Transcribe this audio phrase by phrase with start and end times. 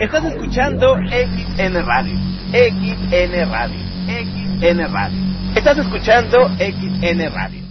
[0.00, 2.14] Estás escuchando XN Radio.
[2.52, 3.78] XN Radio.
[4.06, 5.18] XN Radio.
[5.56, 7.64] Estás escuchando XN Radio.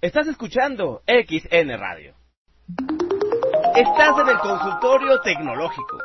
[0.00, 2.14] Estás escuchando XN Radio.
[3.76, 5.98] Estás en el consultorio tecnológico.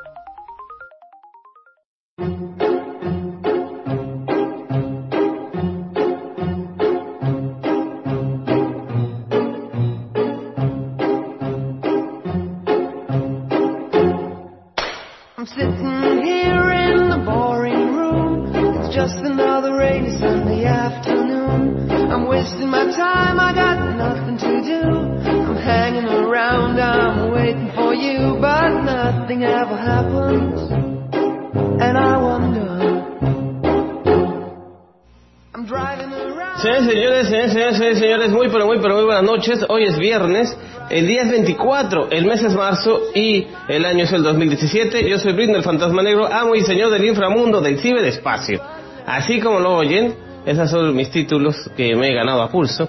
[37.76, 39.66] Señores, señores, señores, señores, muy pero muy pero muy buenas noches.
[39.67, 40.55] Hoy es viernes,
[40.89, 45.09] el día es 24, el mes es marzo y el año es el 2017.
[45.09, 48.62] Yo soy Britney, fantasma negro, amo y señor del inframundo, del ciberespacio.
[49.05, 52.88] Así como lo oyen, esos son mis títulos que me he ganado a pulso.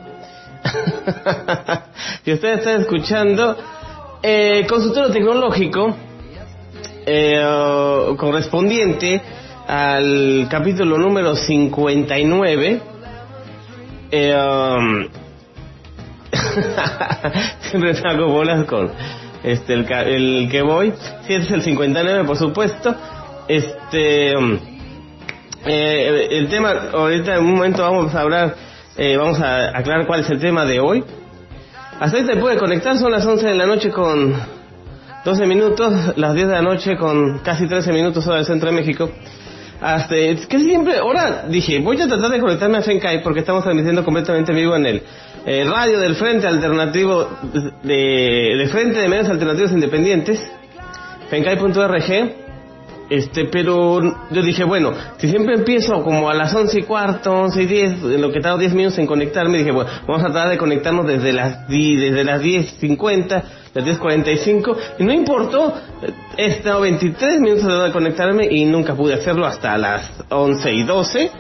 [2.24, 3.56] y ustedes están escuchando
[4.22, 5.96] eh, consultorio tecnológico
[7.06, 9.22] eh, correspondiente
[9.66, 12.97] al capítulo número 59.
[14.10, 15.08] Eh, um,
[17.70, 18.90] siempre saco bolas con
[19.42, 20.92] este el, el que voy.
[21.20, 22.94] Este es el 59, por supuesto.
[23.46, 24.58] Este um,
[25.64, 28.54] eh, el tema ahorita en un momento vamos a hablar,
[28.96, 31.04] eh, vamos a aclarar cuál es el tema de hoy.
[32.00, 34.34] Hasta ahí se puede conectar, son las 11 de la noche con
[35.24, 38.76] 12 minutos, las 10 de la noche con casi 13 minutos hora del centro de
[38.76, 39.10] México.
[39.80, 44.04] Hasta, que siempre, ahora dije, voy a tratar de conectarme a Fenkai porque estamos transmitiendo
[44.04, 45.02] completamente en vivo en el
[45.46, 47.28] eh, radio del Frente Alternativo,
[47.82, 50.50] de, de Frente de Medios Alternativos Independientes,
[51.30, 52.47] fenkai.org.
[53.10, 57.62] Este, pero yo dije, bueno, si siempre empiezo como a las 11 y cuarto, 11
[57.62, 60.50] y 10, en lo que tardo 10 minutos en conectarme, dije, bueno, vamos a tratar
[60.50, 65.72] de conectarnos desde las, desde las 10.50, las 10.45, y no importó,
[66.36, 70.82] he estado 23 minutos de de conectarme y nunca pude hacerlo hasta las 11 y
[70.82, 71.30] 12.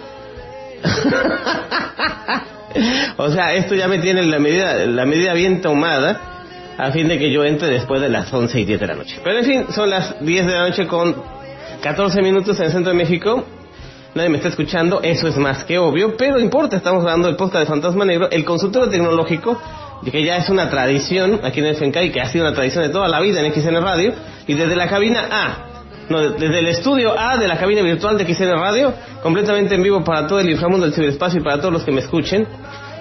[3.18, 6.18] o sea, esto ya me tiene la medida, la medida bien tomada
[6.78, 9.20] a fin de que yo entre después de las 11 y 10 de la noche.
[9.22, 11.37] Pero en fin, son las 10 de la noche con
[11.82, 13.44] 14 minutos en el centro de México.
[14.14, 17.60] Nadie me está escuchando, eso es más que obvio, pero importa, estamos grabando el podcast
[17.60, 19.60] de Fantasma Negro, el consultorio tecnológico,
[20.10, 22.90] que ya es una tradición aquí en el FENCAI, que ha sido una tradición de
[22.90, 24.12] toda la vida en XN Radio,
[24.46, 25.56] y desde la cabina A,
[26.08, 30.02] no, desde el estudio A de la cabina virtual de XN Radio, completamente en vivo
[30.02, 32.46] para todo el inframundo del ciberespacio y para todos los que me escuchen,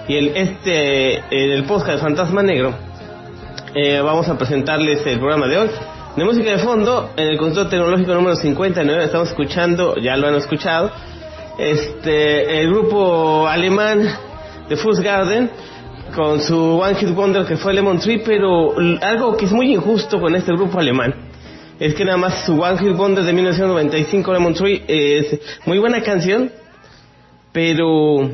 [0.06, 2.74] y el, este, el podcast de Fantasma Negro,
[3.74, 5.70] eh, vamos a presentarles el programa de hoy.
[6.18, 10.34] De música de fondo, en el control tecnológico número 59 estamos escuchando, ya lo han
[10.34, 10.90] escuchado,
[11.56, 14.02] este, el grupo alemán
[14.68, 15.48] de Fuzz Garden
[16.16, 20.20] con su One Hit Wonder que fue Lemon Tree, pero algo que es muy injusto
[20.20, 21.14] con este grupo alemán
[21.78, 26.02] es que nada más su One Hit Wonder de 1995 Lemon Tree es muy buena
[26.02, 26.50] canción,
[27.52, 28.28] pero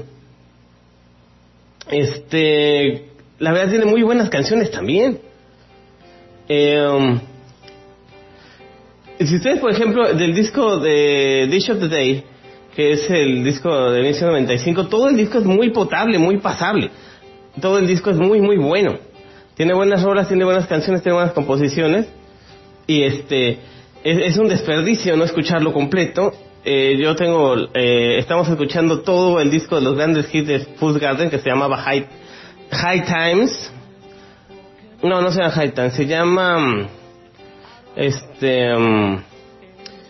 [1.91, 5.21] este la verdad tiene muy buenas canciones también.
[6.49, 7.21] Um,
[9.27, 12.25] si ustedes, por ejemplo, del disco de Dish of the Day,
[12.75, 16.91] que es el disco de 1995, todo el disco es muy potable, muy pasable.
[17.61, 18.99] Todo el disco es muy, muy bueno.
[19.55, 22.07] Tiene buenas rolas, tiene buenas canciones, tiene buenas composiciones.
[22.87, 23.59] Y este,
[24.03, 26.33] es, es un desperdicio no escucharlo completo.
[26.65, 30.99] Eh, yo tengo, eh, estamos escuchando todo el disco de los grandes hits de Fuzz
[30.99, 32.07] Garden que se llamaba High,
[32.71, 33.73] High Times.
[35.03, 36.89] No, no se llama High Times, se llama, mm,
[37.97, 39.23] este, mm,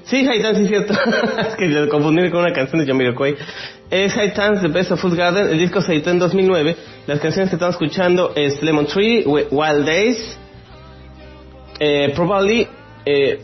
[0.04, 0.94] sí, Times, sí, es cierto.
[1.48, 3.36] es que lo confundí con una canción de Jamiroquai.
[3.90, 5.48] Es Times, The Best of Fuzz Garden.
[5.48, 6.76] El disco se editó en 2009.
[7.06, 10.38] Las canciones que estamos escuchando es Lemon Tree, Wi- Wild Days,
[11.78, 12.66] eh, probably
[13.04, 13.40] eh,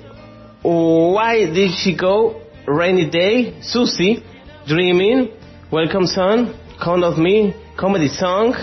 [0.63, 4.23] Why Did She Go, Rainy Day, Susie,
[4.67, 5.31] Dreaming,
[5.71, 8.55] Welcome Son, Count of Me, Comedy Song,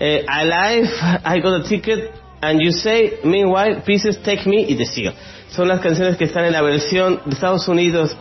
[0.00, 0.88] eh, Alive,
[1.24, 5.14] I Got a Ticket, and You Say, Meanwhile, Pieces Take Me y The Seal.
[5.50, 8.16] Son las canciones que están en la versión de Estados Unidos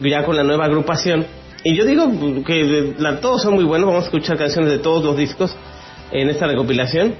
[0.00, 1.26] ya con la nueva agrupación.
[1.64, 2.06] Y yo digo
[2.44, 5.54] que la- todos son muy buenos, vamos a escuchar canciones de todos los discos
[6.12, 7.14] en esta recopilación.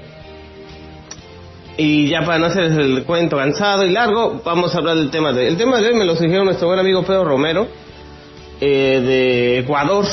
[1.77, 5.31] Y ya para no hacer el cuento cansado y largo, vamos a hablar del tema
[5.31, 5.47] de hoy.
[5.47, 7.67] El tema de hoy me lo sugirió nuestro buen amigo Pedro Romero,
[8.59, 10.05] eh, de Ecuador.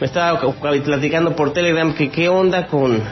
[0.00, 3.02] Me estaba platicando por Telegram que qué onda con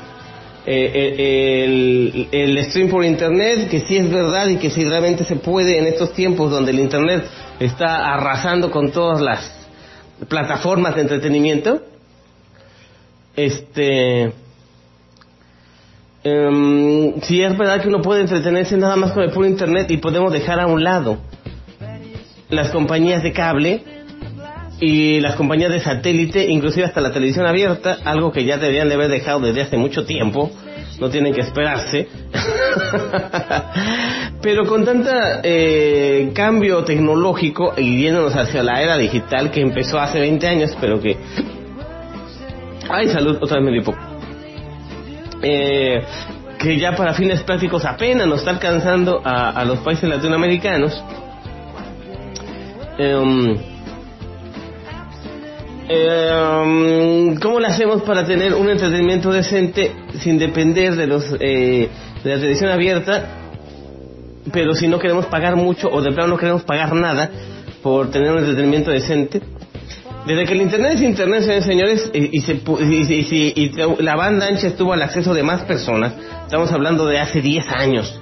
[0.67, 5.37] eh, el, el stream por internet, que sí es verdad y que sí realmente se
[5.37, 7.25] puede en estos tiempos donde el internet
[7.61, 9.53] está arrasando con todas las
[10.29, 11.83] plataformas de entretenimiento.
[13.37, 14.33] Este,
[16.27, 19.99] Em, si es verdad que uno puede entretenerse nada más con el puro internet y
[19.99, 21.19] podemos dejar a un lado
[22.49, 23.85] las compañías de cable
[24.85, 28.95] y las compañías de satélite, inclusive hasta la televisión abierta, algo que ya deberían de
[28.95, 30.51] haber dejado desde hace mucho tiempo,
[31.01, 32.07] no tienen que esperarse.
[34.43, 40.21] Pero con tanta eh, cambio tecnológico y yéndonos hacia la era digital que empezó hace
[40.21, 41.17] 20 años, pero que...
[42.91, 43.99] Ay, salud, otra vez me dio poco
[45.41, 46.03] eh,
[46.59, 51.03] que ya para fines prácticos apenas nos está alcanzando a, a los países latinoamericanos.
[52.99, 53.74] Em,
[55.89, 61.89] em, ¿Cómo lo hacemos para tener un entretenimiento decente sin depender de los eh,
[62.23, 63.41] de la televisión abierta?
[64.53, 67.31] Pero si no queremos pagar mucho o de plano no queremos pagar nada
[67.83, 69.41] por tener un entretenimiento decente.
[70.27, 74.69] Desde que el Internet es Internet, señores, y, y se y- y la banda ancha
[74.69, 76.15] estuvo al acceso de más personas,
[76.45, 78.19] estamos hablando de hace 10 años,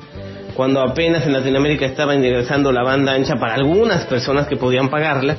[0.57, 5.37] cuando apenas en Latinoamérica estaba ingresando la banda ancha para algunas personas que podían pagarla,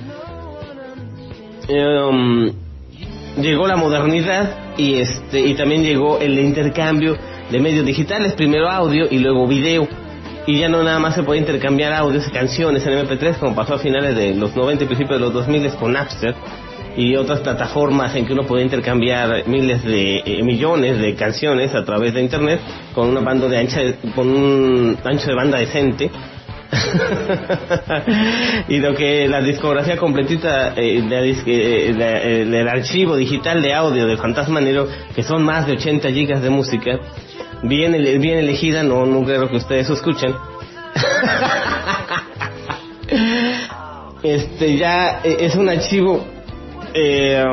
[1.67, 2.51] em,
[3.41, 7.17] llegó la modernidad y este y también llegó el intercambio
[7.49, 9.87] de medios digitales, primero audio y luego video.
[10.45, 13.75] Y ya no nada más se puede intercambiar audios y canciones en MP3 como pasó
[13.75, 16.35] a finales de los 90 y principios de los 2000 con Napster
[16.95, 21.83] y otras plataformas en que uno puede intercambiar miles de eh, millones de canciones a
[21.83, 22.59] través de internet
[22.93, 23.81] con una banda de ancha
[24.13, 26.11] con un ancho de banda decente
[28.67, 30.99] y lo que la discografía completita eh,
[31.45, 36.09] eh, la- el, archivo digital de audio de Fantasma Negro que son más de 80
[36.11, 36.99] gigas de música
[37.63, 40.33] bien bien elegida no no creo que ustedes lo escuchen.
[44.23, 46.25] Este ya eh, es un archivo
[46.93, 47.43] eh,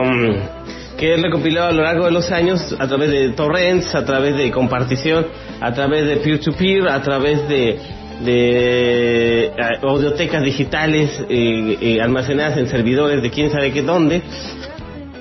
[0.96, 4.36] que es recopilado a lo largo de los años a través de torrents, a través
[4.36, 5.26] de compartición,
[5.60, 7.78] a través de peer-to-peer, a través de,
[8.24, 14.22] de eh, audiotecas digitales eh, eh, almacenadas en servidores de quién sabe qué dónde.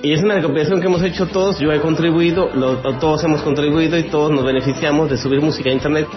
[0.01, 3.97] Y es una recopilación que hemos hecho todos, yo he contribuido, lo- todos hemos contribuido
[3.97, 6.07] y todos nos beneficiamos de subir música a internet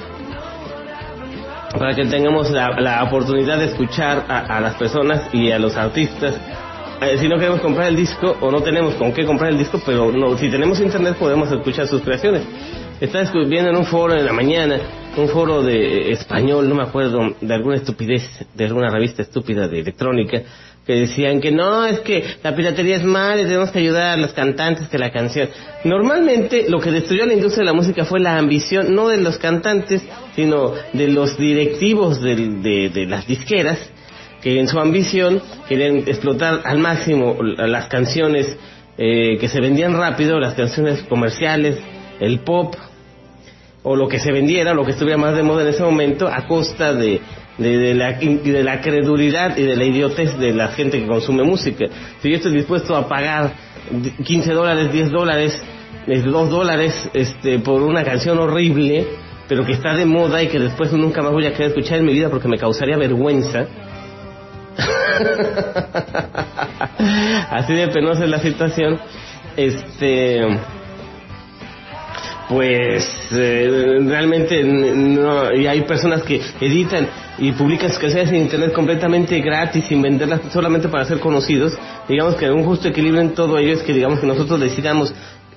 [1.79, 5.77] para que tengamos la, la oportunidad de escuchar a, a las personas y a los
[5.77, 6.35] artistas.
[7.01, 9.81] Eh, si no queremos comprar el disco o no tenemos con qué comprar el disco,
[9.85, 12.43] pero no, si tenemos internet podemos escuchar sus creaciones.
[13.01, 14.79] Estaba viendo en un foro en la mañana,
[15.16, 18.23] un foro de eh, español, no me acuerdo, de alguna estupidez,
[18.54, 20.42] de alguna revista estúpida de electrónica,
[20.87, 24.16] que decían que no, es que la piratería es mala y tenemos que ayudar a
[24.16, 25.49] los cantantes que la canción.
[25.85, 29.38] Normalmente lo que destruyó la industria de la música fue la ambición, no de los
[29.38, 30.02] cantantes,
[30.35, 33.78] sino de los directivos de, de las disqueras,
[34.42, 38.57] que en su ambición querían explotar al máximo las canciones
[38.99, 41.78] eh, que se vendían rápido, las canciones comerciales,
[42.21, 42.75] el pop,
[43.83, 46.47] o lo que se vendiera, lo que estuviera más de moda en ese momento, a
[46.47, 47.21] costa de,
[47.59, 51.87] de, la, de la credulidad y de la idiotez de la gente que consume música.
[52.21, 53.53] Si yo estoy dispuesto a pagar
[54.25, 55.61] 15 dólares, 10 dólares,
[56.07, 59.07] 2 dólares este, por una canción horrible,
[59.49, 62.07] pero que está de moda y que después nunca más voy a querer escuchar en
[62.07, 63.67] mi vida porque me causaría vergüenza.
[67.51, 68.99] Así de penosa es la situación.
[69.57, 70.41] Este
[72.49, 77.09] pues eh, realmente no, y hay personas que editan
[77.39, 81.77] y publican sus canciones en internet completamente gratis sin venderlas solamente para ser conocidos.
[82.09, 85.15] Digamos que un justo equilibrio en todo ello es que digamos que nosotros decidamos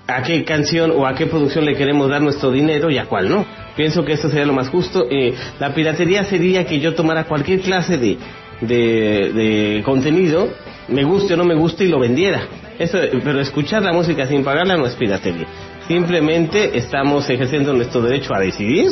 [0.08, 3.30] a qué canción o a qué producción le queremos dar nuestro dinero y a cuál
[3.30, 3.46] no.
[3.76, 5.06] Pienso que eso sería lo más justo.
[5.10, 8.18] Eh, la piratería sería que yo tomara cualquier clase de,
[8.62, 10.48] de, de contenido
[10.88, 12.44] me guste o no me guste y lo vendiera.
[12.78, 15.48] Eso, pero escuchar la música sin pagarla no es piratería
[15.88, 18.90] Simplemente estamos ejerciendo nuestro derecho a decidir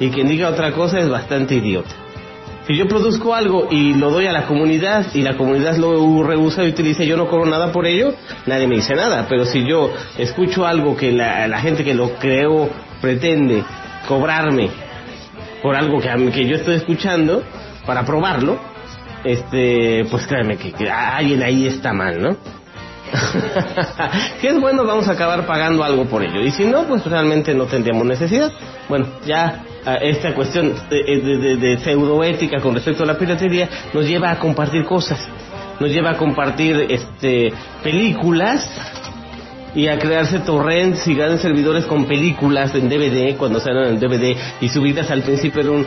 [0.00, 1.90] y quien diga otra cosa es bastante idiota.
[2.66, 6.64] Si yo produzco algo y lo doy a la comunidad y la comunidad lo rehúsa
[6.64, 8.12] y utiliza yo no cobro nada por ello,
[8.46, 9.26] nadie me dice nada.
[9.28, 12.68] Pero si yo escucho algo que la, la gente que lo creó
[13.00, 13.62] pretende
[14.08, 14.68] cobrarme
[15.62, 17.44] por algo que, que yo estoy escuchando
[17.86, 18.58] para probarlo,
[19.22, 22.36] este, pues créanme que, que alguien ahí está mal, ¿no?
[24.40, 26.40] si es bueno, vamos a acabar pagando algo por ello.
[26.40, 28.52] Y si no, pues realmente no tendríamos necesidad.
[28.88, 29.64] Bueno, ya
[30.02, 34.84] esta cuestión de, de, de, pseudoética con respecto a la piratería nos lleva a compartir
[34.84, 35.18] cosas.
[35.78, 38.68] Nos lleva a compartir este películas
[39.76, 44.34] y a crearse torrents y grandes servidores con películas en DVD cuando salen en DVD
[44.60, 45.86] y subidas al principio en un eh,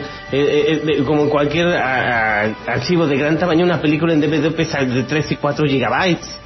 [0.86, 5.36] eh, como cualquier archivo de gran tamaño una película en DVD pesa de 3 y
[5.36, 6.39] 4 gigabytes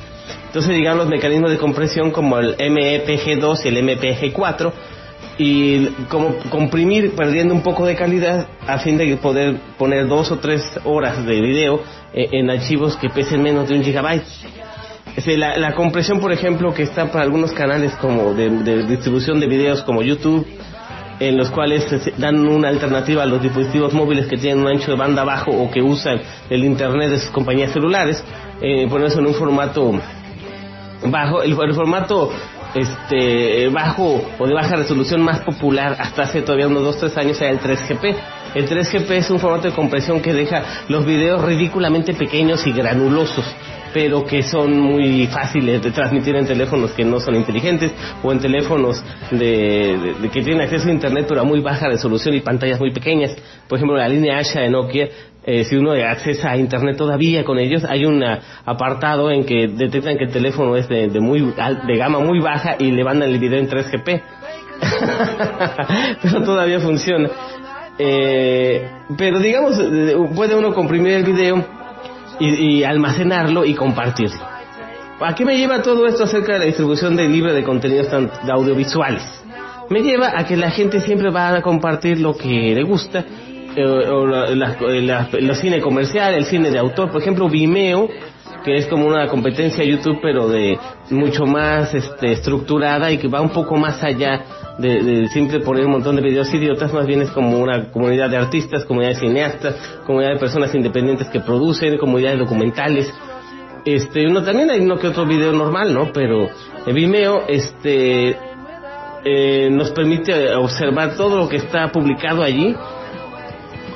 [0.54, 4.72] entonces llegaron los mecanismos de compresión como el MEPG2 y el MEPG4
[5.36, 10.38] y como comprimir perdiendo un poco de calidad a fin de poder poner dos o
[10.38, 11.82] tres horas de video
[12.12, 14.22] en archivos que pesen menos de un gigabyte.
[15.26, 19.48] La, la compresión, por ejemplo, que está para algunos canales como de, de distribución de
[19.48, 20.46] videos como YouTube,
[21.18, 21.84] en los cuales
[22.16, 25.68] dan una alternativa a los dispositivos móviles que tienen un ancho de banda bajo o
[25.68, 28.22] que usan el internet de sus compañías celulares,
[28.62, 30.00] eh, ponerse en un formato
[31.02, 32.30] bajo el, formato
[32.74, 37.40] este bajo o de baja resolución más popular hasta hace todavía unos 2 3 años
[37.40, 38.16] era el 3GP.
[38.54, 43.44] El 3GP es un formato de compresión que deja los videos ridículamente pequeños y granulosos
[43.94, 47.92] pero que son muy fáciles de transmitir en teléfonos que no son inteligentes
[48.24, 51.86] o en teléfonos de, de, de, que tienen acceso a internet pero a muy baja
[51.86, 53.36] resolución y pantallas muy pequeñas.
[53.68, 55.08] Por ejemplo, la línea Asha de Nokia
[55.46, 58.24] eh, si uno accesa a internet todavía con ellos, hay un
[58.64, 62.76] apartado en que detectan que el teléfono es de, de, muy de gama muy baja
[62.78, 64.22] y le mandan el video en 3GP.
[66.22, 67.28] pero todavía funciona.
[67.98, 69.80] Eh, pero digamos,
[70.34, 71.64] puede uno comprimir el video
[72.40, 74.54] y, y almacenarlo y compartirlo.
[75.20, 78.52] ¿A qué me lleva todo esto acerca de la distribución de libre de contenidos de
[78.52, 79.22] audiovisuales?
[79.90, 83.53] Me lleva a que la gente siempre va a compartir lo que le gusta eh,
[83.82, 88.08] o la, la, la, el cine comercial, el cine de autor, por ejemplo Vimeo,
[88.64, 90.78] que es como una competencia YouTube pero de
[91.10, 94.44] mucho más este, estructurada y que va un poco más allá
[94.78, 98.30] de, de siempre poner un montón de videos idiotas, más bien es como una comunidad
[98.30, 99.76] de artistas, comunidad de cineastas,
[100.06, 103.12] comunidad de personas independientes que producen, comunidad de documentales.
[103.84, 106.10] Este, uno también hay uno que otro video normal, ¿no?
[106.12, 106.48] Pero
[106.86, 108.36] en Vimeo, este,
[109.24, 112.74] eh, nos permite observar todo lo que está publicado allí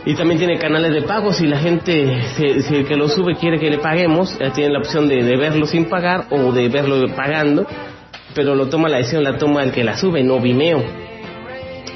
[0.09, 1.35] y también tiene canales de pago.
[1.35, 4.73] Si la gente si, si el que lo sube quiere que le paguemos eh, tiene
[4.73, 7.67] la opción de, de, verlo sin pagar o de verlo pagando.
[8.35, 10.83] Pero lo toma la decisión la toma el que la sube no Vimeo.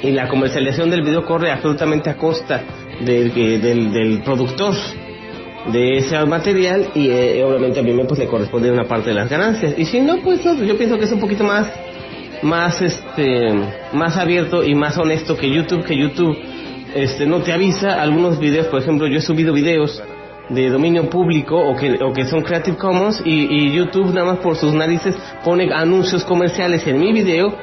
[0.03, 2.61] Y la comercialización del video corre absolutamente a costa
[3.03, 4.75] del, del, del productor
[5.71, 9.27] de ese material y eh, obviamente a Vimeo pues le corresponde una parte de las
[9.27, 9.73] ganancias.
[9.75, 11.67] Y si no pues no, yo pienso que es un poquito más
[12.43, 13.49] más este
[13.91, 16.52] más abierto y más honesto que YouTube que YouTube
[16.93, 18.01] este no te avisa.
[18.01, 20.01] Algunos videos, por ejemplo, yo he subido videos
[20.49, 24.55] de dominio público o que, o que son Creative Commons y, YouTube nada más por
[24.55, 27.53] sus narices pone anuncios comerciales en mi video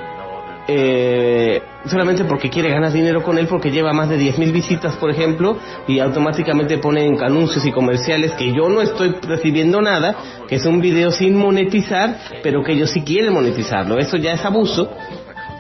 [0.67, 5.11] eh, solamente porque quiere ganar dinero con él porque lleva más de 10.000 visitas por
[5.11, 5.59] ejemplo
[5.89, 10.17] y automáticamente ponen anuncios y comerciales que yo no estoy recibiendo nada
[10.49, 13.99] que son videos sin monetizar pero que ellos sí quieren monetizarlo.
[13.99, 14.91] Eso ya es abuso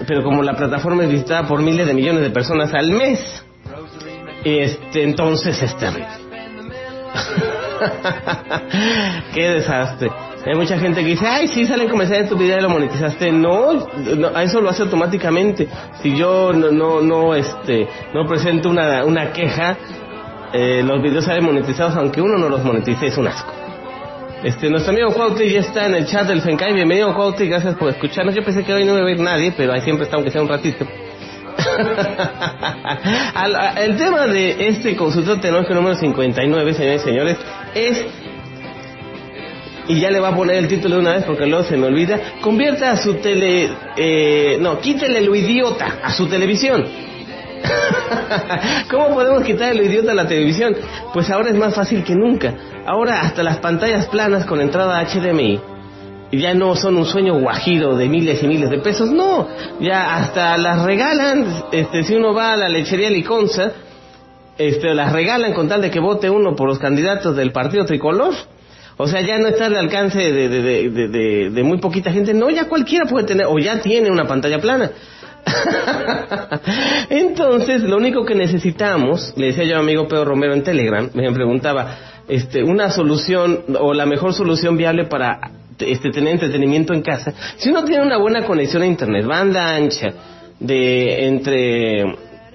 [0.07, 3.45] pero como la plataforma es visitada por miles de millones de personas al mes
[4.45, 6.07] este, entonces es terrible.
[9.35, 10.11] Qué desastre.
[10.47, 13.31] Hay mucha gente que dice, ay, sí, salen comerciales de tu video y lo monetizaste.
[13.31, 15.69] No, no, eso lo hace automáticamente.
[16.03, 19.77] Si yo no, no, no, este, no presento una, una queja,
[20.53, 23.53] eh, los videos salen monetizados aunque uno no los monetice, es un asco.
[24.43, 26.73] Este, nuestro amigo Cuauhtémoc ya está en el chat del Fencai.
[26.73, 28.35] Bienvenido Cuauhtémoc, gracias por escucharnos.
[28.35, 30.41] Yo pensé que hoy no iba a ir nadie, pero ahí siempre está, aunque sea
[30.41, 30.87] un ratito.
[33.35, 37.37] Al- el tema de este consultor tecnológico número 59, señores y señores,
[37.75, 38.05] es
[39.89, 41.87] y ya le va a poner el título de una vez porque luego se me
[41.87, 46.85] olvida, convierta a su tele, eh, no, quítele lo idiota a su televisión.
[48.91, 50.77] ¿Cómo podemos quitar lo idiota a la televisión?
[51.13, 52.55] Pues ahora es más fácil que nunca.
[52.87, 55.61] Ahora hasta las pantallas planas con entrada HDMI
[56.33, 59.49] ya no son un sueño guajiro de miles y miles de pesos, no,
[59.81, 63.73] ya hasta las regalan, este, si uno va a la lechería Liconza,
[64.59, 68.35] este, las regalan con tal de que vote uno por los candidatos del partido tricolor.
[68.99, 72.35] O sea, ya no está al alcance de- de muy poquita gente.
[72.35, 74.91] No, ya cualquiera puede tener, o ya tiene una pantalla plana.
[77.09, 81.09] Entonces, lo único que necesitamos, le decía yo a mi amigo Pedro Romero en Telegram,
[81.15, 81.97] me preguntaba,
[82.29, 85.41] este, una solución o la mejor solución viable para
[85.81, 87.33] este, tener entretenimiento en casa.
[87.57, 90.13] Si uno tiene una buena conexión a internet, banda ancha,
[90.59, 92.05] de entre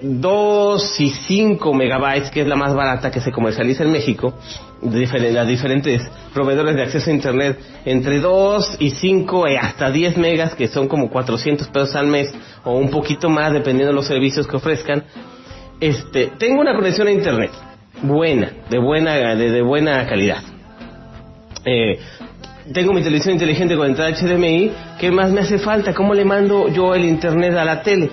[0.00, 4.34] 2 y 5 megabytes, que es la más barata que se comercializa en México,
[4.82, 6.02] de las diferentes
[6.34, 10.86] proveedores de acceso a Internet, entre 2 y 5 y hasta 10 megas, que son
[10.86, 12.32] como 400 pesos al mes,
[12.64, 15.04] o un poquito más, dependiendo de los servicios que ofrezcan.
[15.80, 17.50] Este, tengo una conexión a Internet,
[18.02, 20.42] buena, de buena, de, de buena calidad.
[21.64, 21.98] Eh,
[22.72, 25.94] tengo mi televisión inteligente con entrada HDMI, ¿qué más me hace falta?
[25.94, 28.10] ¿Cómo le mando yo el internet a la tele?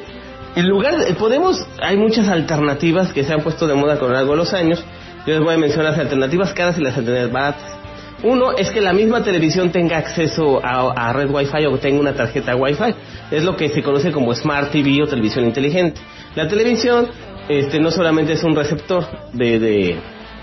[0.55, 4.15] En lugar de, podemos, hay muchas alternativas que se han puesto de moda con lo
[4.15, 4.83] largo de los años.
[5.25, 7.77] Yo les voy a mencionar las alternativas caras y las alternativas baratas.
[8.24, 12.55] Uno es que la misma televisión tenga acceso a, red Wi-Fi o tenga una tarjeta
[12.55, 12.95] Wi-Fi.
[13.31, 16.00] Es lo que se conoce como Smart TV o televisión inteligente.
[16.36, 17.07] La televisión
[17.50, 19.98] este, no solamente es un receptor de,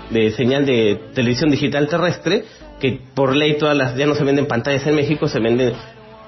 [0.09, 2.43] de señal de televisión digital terrestre,
[2.81, 5.73] que por ley todas las, ya no se venden pantallas en México, se venden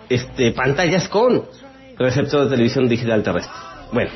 [0.10, 1.44] este, pantallas con
[1.98, 3.54] receptor de televisión digital terrestre.
[3.92, 4.12] Bueno,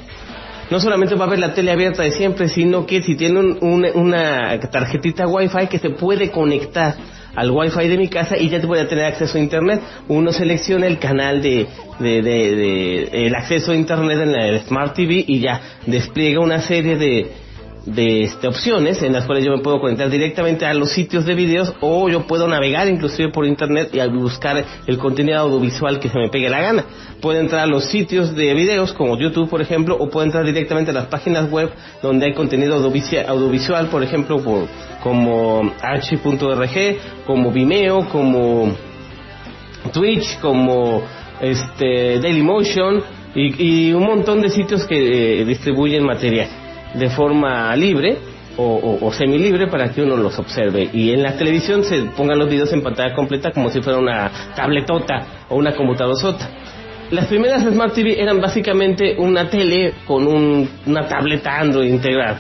[0.70, 3.58] no solamente va a ver la tele abierta de siempre, sino que si tiene un-
[3.62, 6.96] un- una tarjetita Wi-Fi que se puede conectar
[7.36, 9.80] al Wi-Fi de mi casa y ya te puede tener acceso a Internet.
[10.08, 11.68] Uno selecciona el canal de,
[12.00, 16.60] de, de- de- el acceso a Internet en el Smart TV y ya despliega una
[16.62, 17.32] serie de,
[17.88, 21.36] de este, opciones en las cuales yo me puedo conectar directamente a los sitios de
[21.36, 26.20] videos o yo puedo navegar inclusive por internet y buscar el contenido audiovisual que se
[26.20, 26.86] me pegue la gana.
[27.22, 30.92] Puedo entrar a los sitios de videos como YouTube por ejemplo o puedo entrar directamente
[30.92, 31.72] a las páginas web
[32.02, 34.68] donde hay contenido audiovisual por ejemplo por,
[35.02, 38.76] como h.org, como Vimeo, como
[39.94, 41.04] Twitch, como
[41.40, 43.02] este Dailymotion
[43.34, 46.67] y, y un montón de sitios que eh, distribuyen material
[46.98, 48.18] de forma libre
[48.58, 52.40] o, o, o semilibre para que uno los observe y en la televisión se pongan
[52.40, 56.38] los videos en pantalla completa como si fuera una tabletota o una computadora
[57.12, 62.40] Las primeras Smart TV eran básicamente una tele con un- una tableta Android integrada.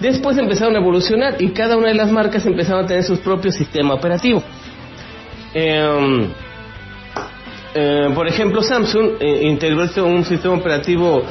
[0.00, 3.52] Después empezaron a evolucionar y cada una de las marcas empezaron a tener su propio
[3.52, 4.42] sistema operativo.
[5.54, 6.28] Em,
[7.74, 11.22] eh, por ejemplo, Samsung eh, integró este- un sistema operativo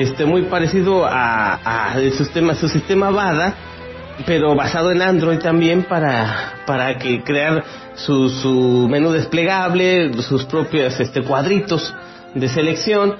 [0.00, 3.54] este, muy parecido a, a el sistema, su sistema VADA,
[4.24, 7.62] pero basado en Android también para, para que crear
[7.94, 11.94] su, su menú desplegable, sus propios este, cuadritos
[12.34, 13.14] de selección.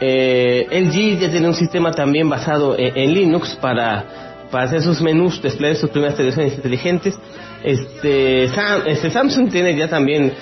[0.00, 4.04] Eh, LG ya tiene un sistema también basado en, en Linux para,
[4.50, 7.18] para hacer sus menús, desplegar sus primeras televisiones inteligentes.
[7.62, 10.32] Este, Sam- este Samsung tiene ya también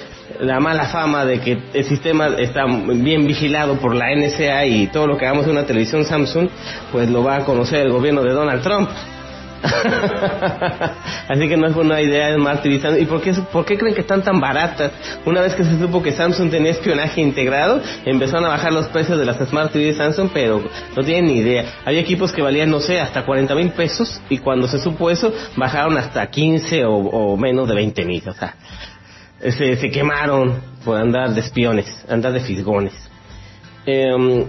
[0.40, 5.06] la mala fama de que el sistema está bien vigilado por la NSA y todo
[5.06, 6.48] lo que hagamos en una televisión Samsung,
[6.92, 8.88] pues lo va a conocer el gobierno de Donald Trump.
[11.28, 12.32] Así que no es buena idea.
[12.32, 13.00] Samsung.
[13.00, 14.92] ¿Y por qué, por qué creen que están tan baratas?
[15.24, 19.18] Una vez que se supo que Samsung tenía espionaje integrado, empezaron a bajar los precios
[19.18, 20.62] de las Smart TV de Samsung, pero
[20.96, 21.64] no tienen ni idea.
[21.84, 25.32] Había equipos que valían, no sé, hasta 40 mil pesos y cuando se supo eso,
[25.56, 28.22] bajaron hasta 15 o, o menos de 20 mil.
[28.28, 28.54] O sea,
[29.40, 32.94] se, se quemaron por andar de espiones, andar de fisgones.
[33.86, 34.44] Em,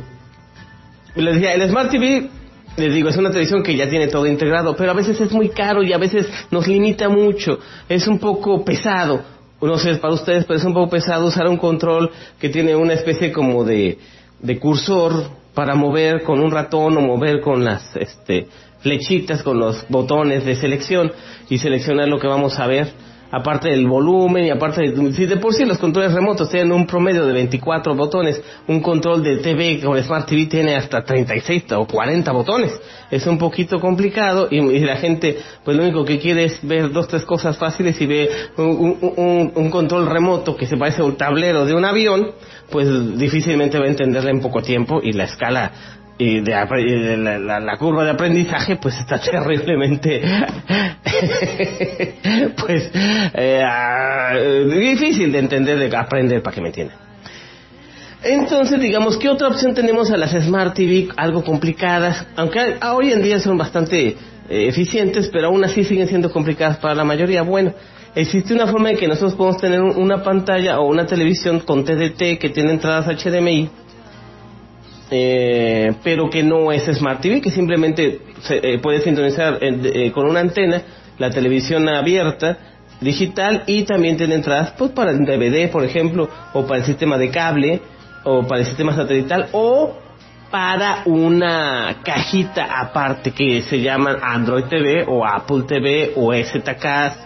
[1.15, 2.29] les decía, el Smart TV,
[2.77, 5.49] les digo, es una televisión que ya tiene todo integrado, pero a veces es muy
[5.49, 7.59] caro y a veces nos limita mucho.
[7.87, 9.21] Es un poco pesado.
[9.61, 12.93] No sé, para ustedes, pero es un poco pesado usar un control que tiene una
[12.93, 13.97] especie como de,
[14.39, 18.47] de cursor para mover con un ratón o mover con las este,
[18.79, 21.11] flechitas, con los botones de selección
[21.49, 22.93] y seleccionar lo que vamos a ver.
[23.31, 26.87] Aparte del volumen y aparte de, si de por sí los controles remotos tienen un
[26.87, 31.85] promedio de 24 botones, un control de TV con Smart TV tiene hasta 36 o
[31.85, 32.79] 40 botones.
[33.11, 37.07] Es un poquito complicado y, la gente pues lo único que quiere es ver dos
[37.07, 41.15] tres cosas fáciles y ve un, un, un control remoto que se parece a un
[41.15, 42.31] tablero de un avión,
[42.69, 47.39] pues difícilmente va a entenderle en poco tiempo y la escala y de, de la,
[47.39, 50.21] la, la, curva de aprendizaje pues está terriblemente
[52.57, 52.91] pues
[53.33, 56.97] eh, uh, difícil de entender de aprender para que me entiendan
[58.21, 63.23] entonces digamos qué otra opción tenemos a las smart TV algo complicadas aunque hoy en
[63.23, 64.17] día son bastante
[64.49, 67.43] eh, eficientes pero aún así siguen siendo complicadas para la mayoría.
[67.43, 67.73] Bueno
[68.13, 72.39] existe una forma de que nosotros podemos tener una pantalla o una televisión con TDT
[72.39, 73.69] que tiene entradas HDMI
[75.11, 80.29] eh, pero que no es Smart TV, que simplemente se, eh, puede sintonizar eh, con
[80.29, 80.81] una antena
[81.17, 82.57] la televisión abierta
[83.01, 87.17] digital y también tiene entradas pues para el DVD, por ejemplo, o para el sistema
[87.17, 87.81] de cable,
[88.23, 89.97] o para el sistema satelital, o
[90.51, 97.19] para una cajita aparte que se llaman Android TV o Apple TV o ZCast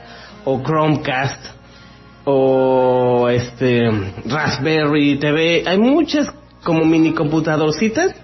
[0.45, 1.45] o Chromecast
[2.25, 3.89] o este
[4.25, 5.63] Raspberry TV.
[5.65, 8.15] Hay muchas como mini computadorcitas,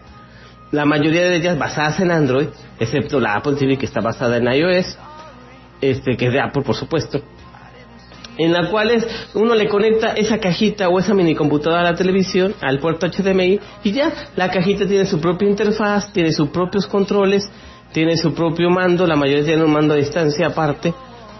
[0.71, 2.47] la mayoría de ellas basadas en Android,
[2.79, 4.97] excepto la Apple TV que está basada en iOS,
[5.81, 7.21] este que es de Apple por supuesto,
[8.37, 8.91] en la cual
[9.33, 13.59] uno le conecta esa cajita o esa mini computadora a la televisión, al puerto HDMI,
[13.83, 17.49] y ya la cajita tiene su propia interfaz, tiene sus propios controles,
[17.91, 20.93] tiene su propio mando, la mayoría tiene un mando a distancia aparte,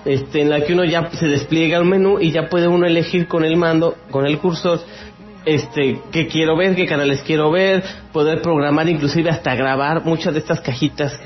[0.06, 3.28] este, en la que uno ya se despliega un menú y ya puede uno elegir
[3.28, 4.82] con el mando, con el cursor,
[5.46, 10.04] este, qué quiero ver, qué canales quiero ver, poder programar, inclusive hasta grabar.
[10.06, 11.20] Muchas de estas cajitas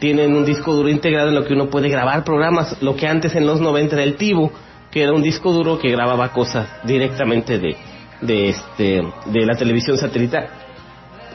[0.00, 3.34] tienen un disco duro integrado en lo que uno puede grabar programas, lo que antes
[3.34, 4.50] en los 90 era el Tivo,
[4.90, 7.76] que era un disco duro que grababa cosas directamente de,
[8.20, 10.48] de este, de la televisión satelital.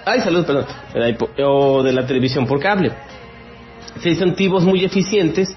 [0.05, 0.65] Ay, salud, perdón,
[1.43, 2.91] o de la televisión por cable.
[4.01, 5.55] Se son tibos muy eficientes,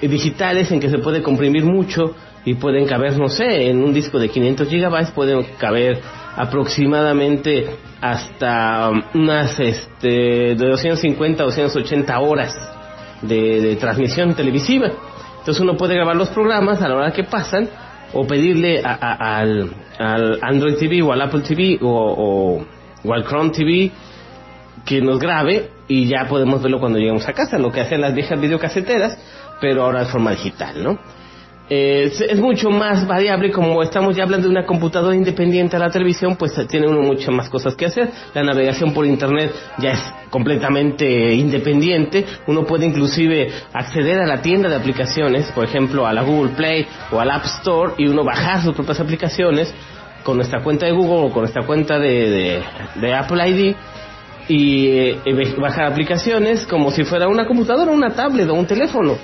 [0.00, 2.14] digitales, en que se puede comprimir mucho,
[2.44, 6.00] y pueden caber, no sé, en un disco de 500 gigabytes pueden caber
[6.36, 7.66] aproximadamente
[8.00, 12.54] hasta unas este, de 250 280 horas
[13.22, 14.90] de, transmisión televisiva.
[15.38, 17.68] Entonces uno puede grabar los programas a la hora que pasan
[18.12, 22.66] o pedirle a, a, al, al, Android TV o al Apple TV o, o,
[23.04, 23.90] o al Chrome TV
[24.84, 28.14] que nos grabe y ya podemos verlo cuando lleguemos a casa, lo que hacen las
[28.14, 29.18] viejas videocaseteras,
[29.60, 30.98] pero ahora de forma digital, ¿no?
[31.70, 35.88] Eh, es mucho más variable como estamos ya hablando de una computadora independiente a la
[35.88, 38.10] televisión pues tiene uno muchas más cosas que hacer.
[38.34, 42.26] La navegación por internet ya es completamente independiente.
[42.46, 46.86] Uno puede inclusive acceder a la tienda de aplicaciones por ejemplo a la Google Play
[47.10, 49.72] o al App Store y uno bajar sus propias aplicaciones
[50.22, 52.62] con nuestra cuenta de Google o con nuestra cuenta de,
[52.96, 53.74] de, Apple ID
[54.48, 59.16] y eh, bajar aplicaciones como si fuera una computadora, una tablet o un teléfono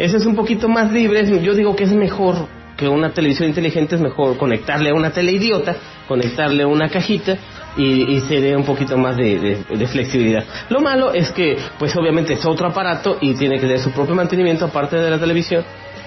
[0.00, 3.96] ese es un poquito más libre, yo digo que es mejor que una televisión inteligente,
[3.96, 5.76] es mejor conectarle a una tele idiota,
[6.08, 7.36] conectarle a una cajita
[7.76, 10.42] y, y se dé un poquito más de, de, flexibilidad.
[10.70, 14.14] Lo malo es que, pues obviamente es otro aparato y tiene que tener su propio
[14.14, 15.62] mantenimiento aparte de la televisión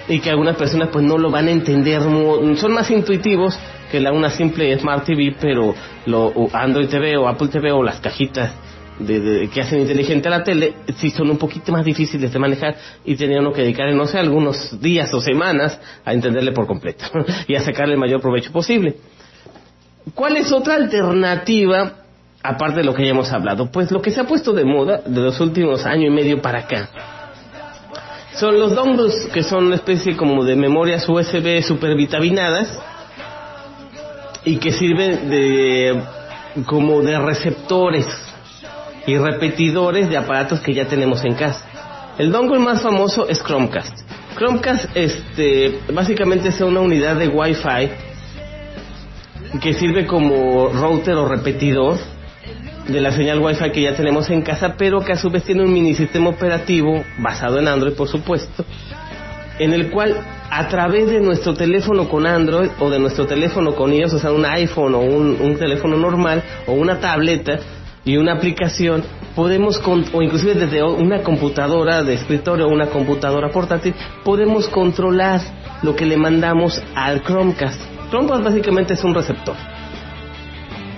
[0.08, 3.56] y que algunas personas pues no lo van a entender, son más intuitivos
[3.92, 5.72] que la una simple Smart TV, pero
[6.06, 8.52] lo Android TV o Apple TV o las cajitas
[8.98, 12.38] de, de, que hacen inteligente a la tele, sí son un poquito más difíciles de
[12.38, 16.66] manejar y tenía uno que dedicar, no sé, algunos días o semanas a entenderle por
[16.66, 17.04] completo
[17.48, 18.96] y a sacarle el mayor provecho posible.
[20.14, 21.92] ¿Cuál es otra alternativa,
[22.42, 23.70] aparte de lo que ya hemos hablado?
[23.70, 26.60] Pues lo que se ha puesto de moda de los últimos año y medio para
[26.60, 26.88] acá.
[28.34, 32.78] Son los dongles, que son una especie como de memorias USB supervitaminadas
[34.44, 36.02] y que sirven de
[36.66, 38.06] como de receptores
[39.06, 41.64] y repetidores de aparatos que ya tenemos en casa.
[42.18, 43.98] El dongle más famoso es Chromecast.
[44.36, 47.90] Chromecast este, básicamente es una unidad de Wi-Fi
[49.60, 51.98] que sirve como router o repetidor
[52.88, 55.62] de la señal Wi-Fi que ya tenemos en casa, pero que a su vez tiene
[55.62, 58.64] un mini sistema operativo basado en Android, por supuesto,
[59.58, 60.16] en el cual
[60.50, 64.32] a través de nuestro teléfono con Android o de nuestro teléfono con iOS, o sea,
[64.32, 67.58] un iPhone o un, un teléfono normal o una tableta,
[68.04, 69.02] y una aplicación,
[69.34, 69.80] podemos,
[70.12, 75.40] o inclusive desde una computadora de escritorio o una computadora portátil, podemos controlar
[75.82, 77.80] lo que le mandamos al Chromecast.
[78.10, 79.54] Chromecast básicamente es un receptor.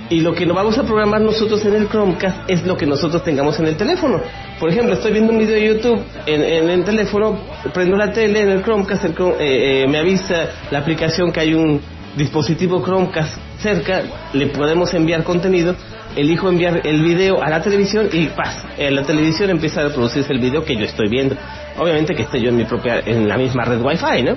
[0.08, 3.24] Y lo que nos vamos a programar nosotros en el Chromecast es lo que nosotros
[3.24, 4.20] tengamos en el teléfono.
[4.60, 7.38] Por ejemplo, estoy viendo un video de YouTube en, en el teléfono,
[7.74, 11.54] prendo la tele en el Chromecast, el eh, eh, me avisa la aplicación que hay
[11.54, 11.80] un
[12.16, 15.74] dispositivo Chromecast cerca, le podemos enviar contenido,
[16.16, 20.33] elijo enviar el video a la televisión y paz, en la televisión empieza a reproducirse
[20.33, 21.37] el video que yo estoy viendo.
[21.79, 24.37] Obviamente que esté yo en mi propia, en la misma red Wi-Fi, ¿no?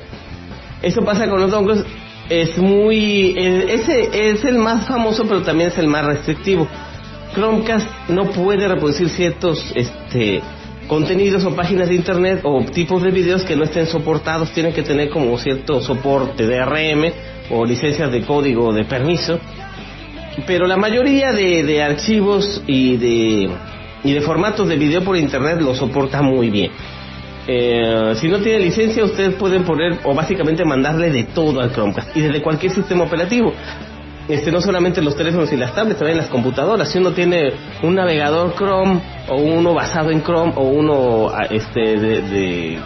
[0.82, 1.84] Eso pasa con los dongles,
[2.30, 6.68] es muy, ese es el más famoso pero también es el más restrictivo.
[7.34, 10.42] Chromecast no puede reproducir ciertos este
[10.88, 14.82] contenidos o páginas de internet o tipos de videos que no estén soportados, tienen que
[14.82, 17.14] tener como cierto soporte DRM
[17.52, 19.40] o licencias de código de permiso.
[20.46, 23.50] Pero la mayoría de, de archivos y de,
[24.04, 26.72] y de formatos de video por internet lo soporta muy bien.
[27.48, 32.16] Eh, si no tiene licencia, ustedes pueden poner o básicamente mandarle de todo al Chromecast
[32.16, 33.54] y desde cualquier sistema operativo.
[34.28, 36.92] Este, no solamente los teléfonos y las tablets, también las computadoras.
[36.92, 41.98] Si uno tiene un navegador Chrome o uno basado en Chrome o uno ah, este,
[41.98, 42.80] de, de-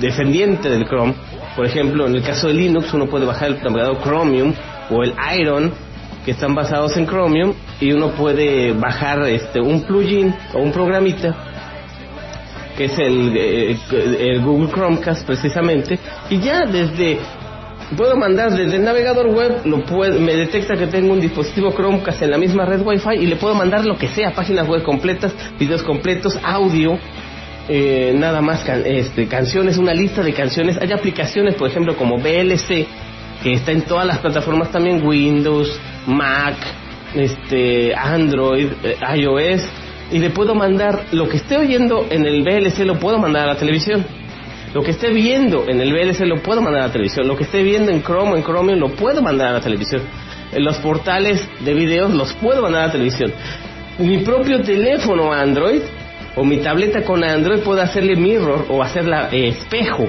[0.00, 1.14] descendiente del Chrome,
[1.54, 4.54] por ejemplo, en el caso de Linux uno puede bajar el navegador Chromium
[4.90, 5.72] o el Iron
[6.24, 11.34] que están basados en Chromium y uno puede bajar este un plugin o un programita
[12.76, 13.78] que es el, eh,
[14.18, 17.18] el Google Chromecast precisamente, y ya desde
[17.96, 22.22] puedo mandar desde el navegador web, lo puede, me detecta que tengo un dispositivo Chromecast
[22.22, 25.32] en la misma red Wi-Fi y le puedo mandar lo que sea, páginas web completas,
[25.58, 26.98] videos completos, audio,
[27.68, 30.76] eh, nada más este, canciones, una lista de canciones.
[30.80, 32.86] Hay aplicaciones, por ejemplo, como VLC,
[33.44, 36.56] que está en todas las plataformas también, Windows, Mac,
[37.14, 39.68] este, Android, eh, iOS,
[40.10, 43.52] y le puedo mandar lo que esté oyendo en el VLC, lo puedo mandar a
[43.52, 44.02] la televisión.
[44.72, 47.28] Lo que esté viendo en el VLC lo puedo mandar a la televisión.
[47.28, 50.00] Lo que esté viendo en Chrome en Chromium lo puedo mandar a la televisión.
[50.50, 53.30] En los portales de videos los puedo mandar a la televisión.
[53.98, 55.82] Mi propio teléfono Android
[56.34, 60.08] o mi tableta con Android puedo hacerle mirror o hacerla eh, espejo.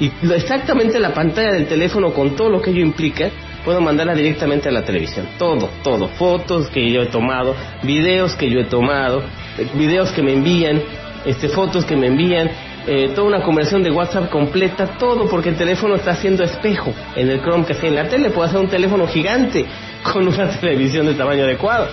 [0.00, 3.30] Y exactamente la pantalla del teléfono con todo lo que ello implica,
[3.64, 5.28] puedo mandarla directamente a la televisión.
[5.38, 6.08] Todo, todo.
[6.08, 9.22] Fotos que yo he tomado, videos que yo he tomado,
[9.58, 10.80] eh, videos que me envían,
[11.26, 12.50] este, fotos que me envían,
[12.86, 17.28] eh, toda una conversión de WhatsApp completa, todo porque el teléfono está haciendo espejo en
[17.28, 17.84] el Chromecast.
[17.84, 19.66] En la tele puedo hacer un teléfono gigante
[20.12, 21.88] con una televisión de tamaño adecuado.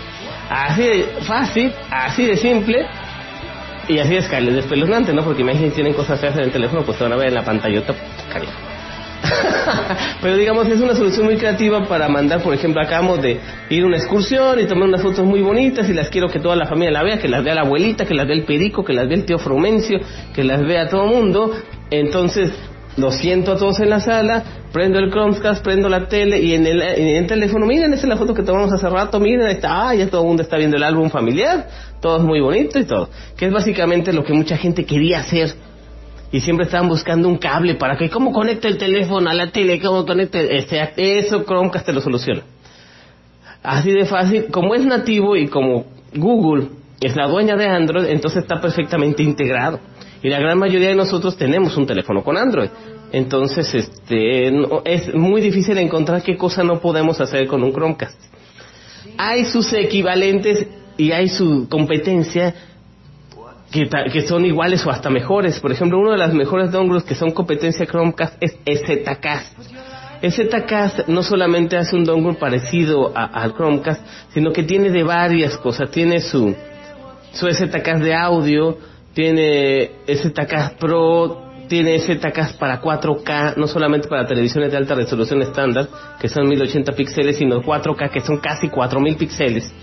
[0.50, 2.88] Así de fácil, así de simple
[3.88, 5.24] y así es Kyle, despeluznante, ¿no?
[5.24, 7.44] Porque imagínense, tienen cosas feas en el teléfono, pues se van a ver en la
[7.44, 7.94] pantallota,
[8.32, 8.54] cariño.
[10.22, 13.88] Pero digamos, es una solución muy creativa para mandar, por ejemplo, acabamos de ir a
[13.88, 16.92] una excursión y tomar unas fotos muy bonitas y las quiero que toda la familia
[16.92, 19.18] la vea, que las vea la abuelita, que las vea el perico, que las vea
[19.18, 20.00] el tío Frumencio,
[20.34, 21.52] que las vea todo el mundo.
[21.90, 22.52] Entonces,
[22.98, 26.66] lo siento a todos en la sala, prendo el Chromecast, prendo la tele y en
[26.66, 30.08] el, teléfono, miren, esa es la foto que tomamos hace rato, miren, está, ah, ya
[30.08, 31.68] todo el mundo está viendo el álbum familiar,
[32.02, 33.10] todo es muy bonito y todo.
[33.38, 35.54] Que es básicamente lo que mucha gente quería hacer
[36.32, 39.80] y siempre estaban buscando un cable para que cómo conecta el teléfono a la tele,
[39.80, 42.42] cómo conecta este, eso Chromecast te lo soluciona.
[43.64, 48.44] Así de fácil, como es nativo y como Google es la dueña de Android, entonces
[48.44, 49.80] está perfectamente integrado.
[50.24, 52.70] Y la gran mayoría de nosotros tenemos un teléfono con Android.
[53.12, 58.20] Entonces, este, no- es muy difícil encontrar qué cosa no podemos hacer con un Chromecast.
[59.18, 62.54] Hay sus equivalentes y hay su competencia
[63.72, 65.60] que, que son iguales o hasta mejores.
[65.60, 69.58] Por ejemplo, uno de las mejores dongles que son competencia Chromecast es ZCast.
[70.22, 74.02] ZCast no solamente hace un dongle parecido al Chromecast,
[74.34, 75.92] sino que tiene de varias cosas.
[75.92, 76.56] Tiene su,
[77.34, 78.78] su ZCast de audio,
[79.18, 85.88] tiene ZCast Pro, tiene ZCast para 4K, no solamente para televisiones de alta resolución estándar,
[86.20, 89.74] que son 1080 píxeles, sino 4K, que son casi 4000 píxeles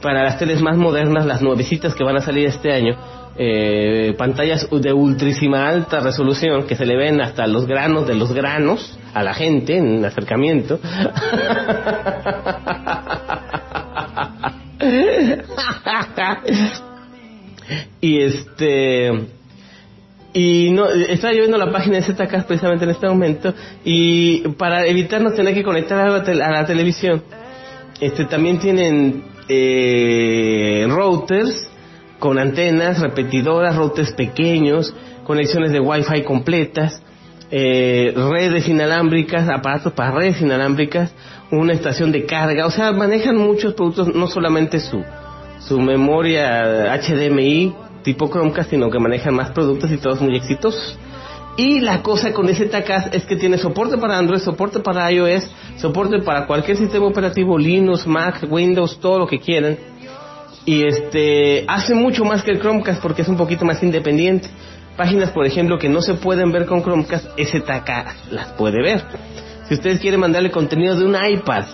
[0.00, 2.96] para las teles más modernas, las nuevecitas que van a salir este año,
[3.36, 8.32] eh, pantallas de ultrísima alta resolución que se le ven hasta los granos de los
[8.32, 10.78] granos a la gente en acercamiento.
[18.00, 19.10] y este
[20.32, 24.86] y no estaba yo viendo la página de ZK precisamente en este momento y para
[24.86, 27.22] evitarnos tener que conectar a la, a la televisión
[28.00, 31.68] este también tienen eh, routers
[32.18, 37.02] con antenas, repetidoras, routers pequeños, conexiones de Wi-Fi completas,
[37.50, 41.12] eh, redes inalámbricas, aparatos para redes inalámbricas,
[41.50, 45.04] una estación de carga, o sea, manejan muchos productos, no solamente su,
[45.66, 47.74] su memoria HDMI
[48.04, 50.98] tipo Chromecast, sino que manejan más productos y todos muy exitosos.
[51.56, 55.48] Y la cosa con ese TACAS es que tiene soporte para Android, soporte para iOS,
[55.76, 59.78] soporte para cualquier sistema operativo, Linux, Mac, Windows, todo lo que quieran.
[60.66, 64.48] Y este, hace mucho más que el Chromecast porque es un poquito más independiente.
[64.96, 69.02] Páginas, por ejemplo, que no se pueden ver con Chromecast, ese TACAS las puede ver.
[69.68, 71.64] Si ustedes quieren mandarle contenido de un iPad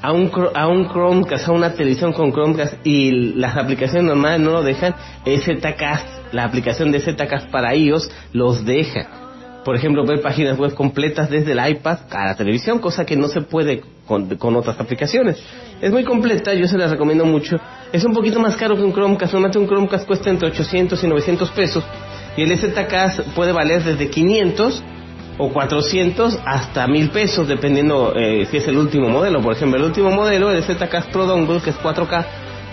[0.00, 4.52] a un, a un Chromecast, a una televisión con Chromecast y las aplicaciones normales no
[4.52, 9.06] lo dejan, ZCast la aplicación de ZCast para iOS los deja.
[9.64, 13.28] Por ejemplo, ver páginas web completas desde el iPad a la televisión, cosa que no
[13.28, 15.42] se puede con, con otras aplicaciones.
[15.80, 17.56] Es muy completa, yo se la recomiendo mucho.
[17.92, 21.06] Es un poquito más caro que un Chromecast, normalmente un Chromecast cuesta entre 800 y
[21.08, 21.84] 900 pesos.
[22.36, 24.82] Y el ZCast puede valer desde 500
[25.38, 29.40] o 400 hasta 1000 pesos, dependiendo eh, si es el último modelo.
[29.40, 32.26] Por ejemplo, el último modelo, el ZCast Pro Dongle, que es 4K,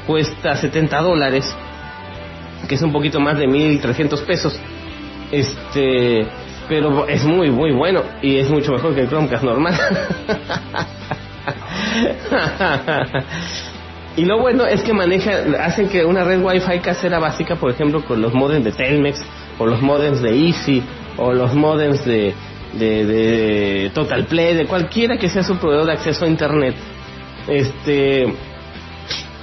[0.08, 1.56] cuesta 70 dólares
[2.68, 4.60] que es un poquito más de 1300 pesos.
[5.32, 6.28] Este,
[6.68, 9.76] pero es muy, muy bueno y es mucho mejor que el Chromecast normal.
[14.18, 15.32] y lo bueno es que maneja,
[15.64, 19.24] hacen que una red Wi-Fi casera básica, por ejemplo, con los modems de Telmex,
[19.58, 20.84] o los modems de Easy,
[21.18, 22.34] o los modems de,
[22.78, 26.76] de, de Total Play, de cualquiera que sea su proveedor de acceso a Internet,
[27.48, 28.34] este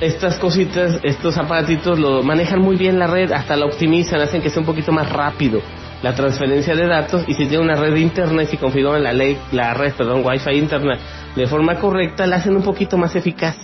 [0.01, 4.51] estas cositas, estos aparatitos lo manejan muy bien la red, hasta la optimizan, hacen que
[4.51, 5.61] sea un poquito más rápido
[6.03, 9.38] la transferencia de datos y si tiene una red interna y si configuran la ley,
[9.53, 10.99] la red, perdón, Wi-Fi interna
[11.37, 13.57] de forma correcta, la hacen un poquito más eficaz.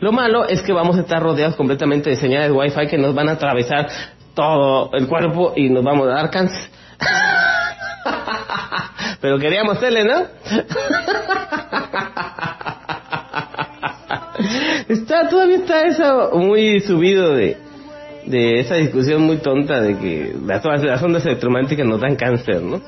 [0.00, 3.30] Lo malo es que vamos a estar rodeados completamente de señales Wi-Fi que nos van
[3.30, 3.88] a atravesar
[4.34, 6.68] todo el cuerpo y nos vamos a dar cáncer.
[9.24, 10.18] Pero queríamos tele, ¿no?
[14.86, 17.56] está, todavía está eso muy subido de,
[18.26, 22.82] de esa discusión muy tonta de que las, las ondas electromagnéticas nos dan cáncer, ¿no?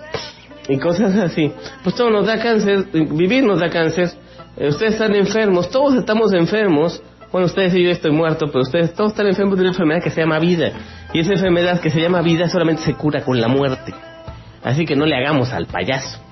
[0.68, 1.50] Y cosas así.
[1.82, 4.10] Pues todo nos da cáncer, vivir nos da cáncer,
[4.58, 8.92] eh, ustedes están enfermos, todos estamos enfermos, bueno, ustedes y yo estoy muerto, pero ustedes
[8.92, 10.70] todos están enfermos de una enfermedad que se llama vida.
[11.14, 13.94] Y esa enfermedad que se llama vida solamente se cura con la muerte.
[14.62, 16.25] Así que no le hagamos al payaso.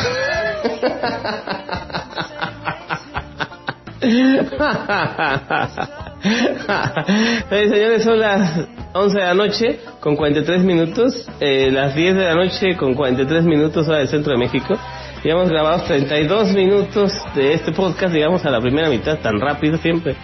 [7.50, 12.34] señores, son las 11 de la noche con 43 minutos, eh, las 10 de la
[12.34, 14.74] noche con 43 minutos hora del centro de México.
[15.22, 19.76] Y hemos grabado 32 minutos de este podcast, digamos, a la primera mitad, tan rápido
[19.76, 20.16] siempre.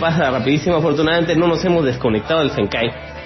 [0.00, 3.17] pasa rapidísimo, afortunadamente no nos hemos desconectado del Senkai.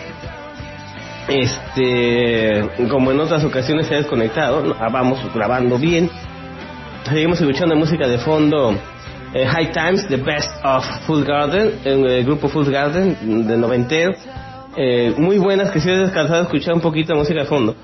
[1.28, 6.10] Este, como en otras ocasiones se ha desconectado, vamos grabando bien.
[7.04, 8.76] Seguimos escuchando música de fondo
[9.34, 14.12] eh, High Times, The Best of Full Garden, el grupo Full Garden de noventero,
[14.76, 17.74] eh, muy buenas que si he descansado de escuchar un poquito de música de fondo.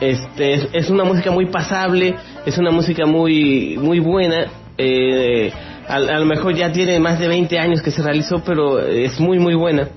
[0.00, 5.52] Este, es, una música muy pasable, es una música muy, muy buena, eh,
[5.86, 9.20] a, a, lo mejor ya tiene más de 20 años que se realizó, pero es
[9.20, 9.88] muy, muy buena.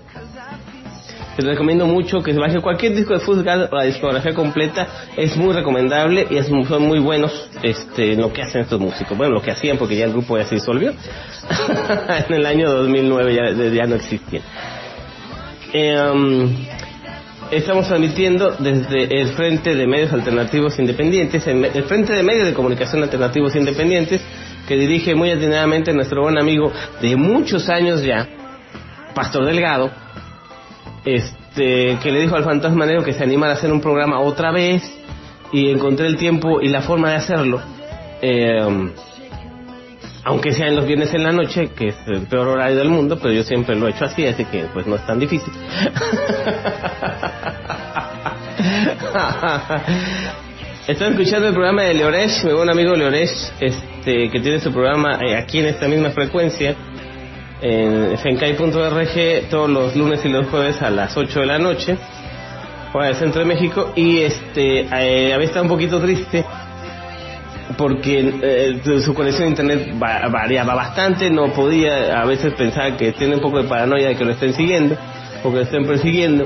[1.38, 4.88] Les recomiendo mucho que se baje cualquier disco de Fuzgal la discografía completa.
[5.18, 9.18] Es muy recomendable y es, son muy buenos este, lo que hacen estos músicos.
[9.18, 10.92] Bueno, lo que hacían porque ya el grupo ya se disolvió.
[12.30, 14.44] en el año 2009 ya, ya no existían.
[15.74, 16.48] Eh,
[17.50, 23.02] estamos transmitiendo desde el Frente de Medios Alternativos Independientes, el Frente de Medios de Comunicación
[23.02, 24.22] Alternativos Independientes,
[24.68, 28.28] que dirige muy atinadamente nuestro buen amigo de muchos años ya,
[29.14, 29.92] Pastor Delgado,
[31.06, 34.52] este, que le dijo al fantasma negro que se animara a hacer un programa otra
[34.52, 34.84] vez
[35.52, 37.62] y encontré el tiempo y la forma de hacerlo.
[38.22, 38.92] Eh,
[40.26, 43.20] aunque sea en los viernes en la noche, que es el peor horario del mundo,
[43.22, 45.54] pero yo siempre lo he hecho así, así que pues no es tan difícil.
[50.88, 55.20] Estoy escuchando el programa de Leoresh, mi buen amigo Leoresh, este, que tiene su programa
[55.22, 56.76] eh, aquí en esta misma frecuencia
[57.64, 61.96] en fenkai.org todos los lunes y los jueves a las 8 de la noche,
[62.92, 66.44] para el centro de México, y este, eh, había estado un poquito triste
[67.78, 73.36] porque eh, su conexión a internet variaba bastante, no podía a veces pensar que tiene
[73.36, 74.98] un poco de paranoia de que lo estén siguiendo
[75.44, 76.46] o que lo estén persiguiendo.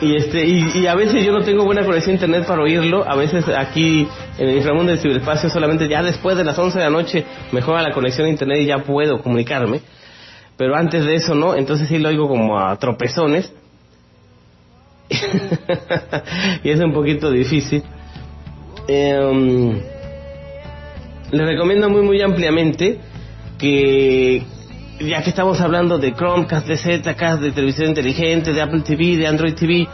[0.02, 3.04] y este y, a veces yo no tengo buena conexión a internet para oírlo.
[3.08, 6.84] A veces aquí en el inframundo del ciberespacio solamente ya después de las 11 de
[6.84, 9.82] la noche mejora la conexión a internet y ya puedo comunicarme.
[10.56, 13.54] Pero antes de eso no entonces sí lo oigo como a tropezones.
[16.64, 17.82] Y es un poquito difícil.
[18.88, 19.82] Eh,
[21.32, 23.00] le recomiendo muy muy ampliamente
[23.58, 24.44] que
[25.00, 29.28] ya que estamos hablando de Chromecast, de Zcast, de televisión inteligente, de Apple TV, de
[29.28, 29.88] Android TV,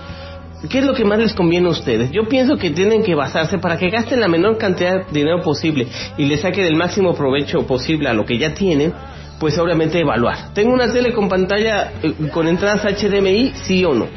[0.69, 2.11] ¿qué es lo que más les conviene a ustedes?
[2.11, 5.87] Yo pienso que tienen que basarse para que gasten la menor cantidad de dinero posible
[6.17, 8.93] y les saquen el máximo provecho posible a lo que ya tienen,
[9.39, 10.53] pues obviamente evaluar.
[10.53, 13.53] ¿Tengo una tele con pantalla eh, con entradas HDMI?
[13.63, 14.07] Sí o no.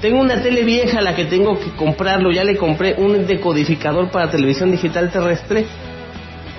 [0.00, 4.10] Tengo una tele vieja a la que tengo que comprarlo, ya le compré un decodificador
[4.10, 5.64] para televisión digital terrestre.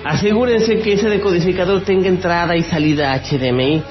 [0.04, 3.82] Asegúrense que ese decodificador tenga entrada y salida HDMI.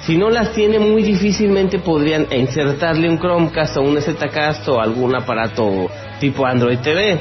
[0.00, 5.14] Si no las tiene, muy difícilmente podrían insertarle un Chromecast o un Zcast o algún
[5.14, 5.88] aparato
[6.18, 7.20] tipo Android TV.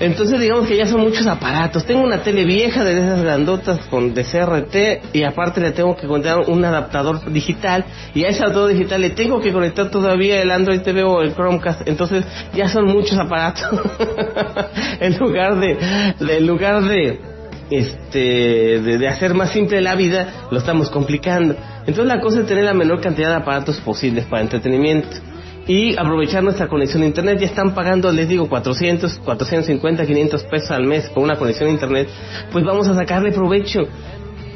[0.00, 1.84] Entonces digamos que ya son muchos aparatos.
[1.84, 6.06] Tengo una tele vieja de esas grandotas con de CRT y aparte le tengo que
[6.06, 7.84] conectar un adaptador digital
[8.14, 11.34] y a ese adaptador digital le tengo que conectar todavía el Android TV o el
[11.34, 11.86] Chromecast.
[11.86, 12.24] Entonces
[12.54, 13.68] ya son muchos aparatos.
[15.00, 15.76] en lugar de,
[16.18, 17.20] en lugar de
[17.70, 21.54] este de hacer más simple la vida, lo estamos complicando.
[21.80, 25.18] Entonces la cosa es tener la menor cantidad de aparatos posibles para entretenimiento
[25.70, 27.38] y aprovechar nuestra conexión a internet.
[27.38, 31.72] Ya están pagando, les digo, 400, 450, 500 pesos al mes por una conexión a
[31.72, 32.08] internet.
[32.50, 33.86] Pues vamos a sacarle provecho.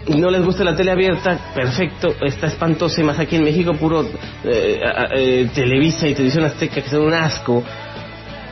[0.08, 4.02] No les gusta la tele abierta, perfecto, está espantoso y más aquí en México puro
[4.02, 4.80] eh,
[5.16, 7.62] eh, Televisa y Televisión Azteca que son un asco.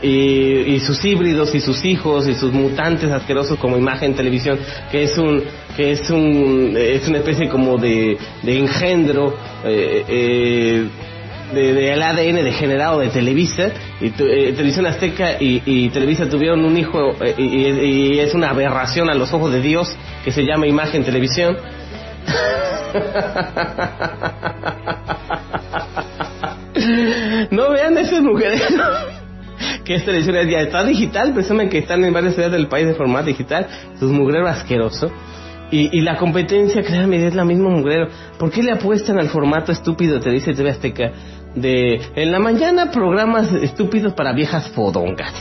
[0.01, 4.59] Y, y, sus híbridos y sus hijos y sus mutantes asquerosos como imagen televisión
[4.91, 5.45] que es un
[5.77, 9.33] que es un es una especie como de, de engendro
[9.65, 10.89] eh, eh,
[11.53, 17.13] del de, ADN degenerado de Televisa y eh, Televisión Azteca y, Televisa tuvieron un hijo
[17.21, 21.57] eh, y, es una aberración a los ojos de Dios que se llama Imagen Televisión.
[27.51, 28.63] no vean ese mujeres
[29.85, 32.95] que es televisión ya está digital, presumen que están en varias ciudades del país de
[32.95, 33.67] formato digital,
[33.99, 35.11] sus mugrero asqueroso.
[35.71, 38.09] Y, y, la competencia, créanme, es la misma mugrero.
[38.39, 41.13] ¿Por qué le apuestan al formato estúpido, te dice TV Azteca?
[41.55, 45.33] De en la mañana programas estúpidos para viejas fodongas.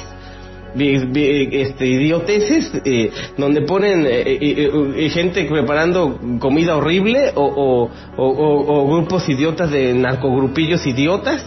[0.73, 8.87] Este, idioteces eh, donde ponen eh, eh, gente preparando comida horrible o, o, o, o
[8.87, 11.43] grupos idiotas de narcogrupillos idiotas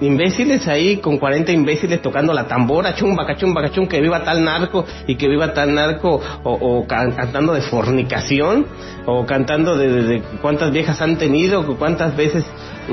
[0.00, 4.84] imbéciles ahí con 40 imbéciles tocando la tambora, chumba, cachumba, cachum, que viva tal narco
[5.06, 8.66] y que viva tal narco, o, o can, cantando de fornicación,
[9.06, 12.44] o cantando de, de, cuántas viejas han tenido, cuántas veces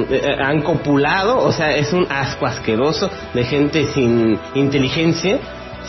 [0.10, 5.39] eh, han copulado, o sea, es un asco asqueroso de gente sin inteligencia.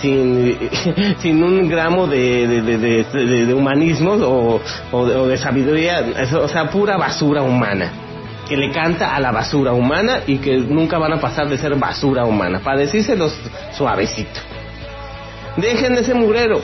[0.03, 0.59] Sin,
[1.21, 4.61] sin un gramo de, de, de, humanismo o,
[4.91, 6.05] o, o de sabiduría,
[6.43, 8.04] o sea, pura basura humana
[8.49, 11.75] que le canta a la basura humana y que nunca van a pasar de ser
[11.77, 13.35] basura humana, para decírselos
[13.73, 14.41] suavecito.
[15.57, 16.61] Dejen de ese mugrero.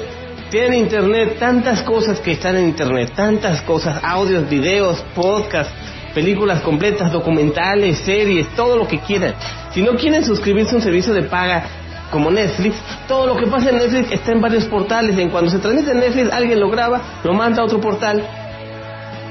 [0.51, 5.73] Tienen internet, tantas cosas que están en internet, tantas cosas, audios, videos, podcasts,
[6.13, 9.35] películas completas, documentales, series, todo lo que quieran.
[9.73, 11.63] Si no quieren suscribirse a un servicio de paga
[12.11, 12.75] como Netflix,
[13.07, 15.17] todo lo que pasa en Netflix está en varios portales.
[15.17, 18.27] En cuando se transmite en Netflix, alguien lo graba, lo manda a otro portal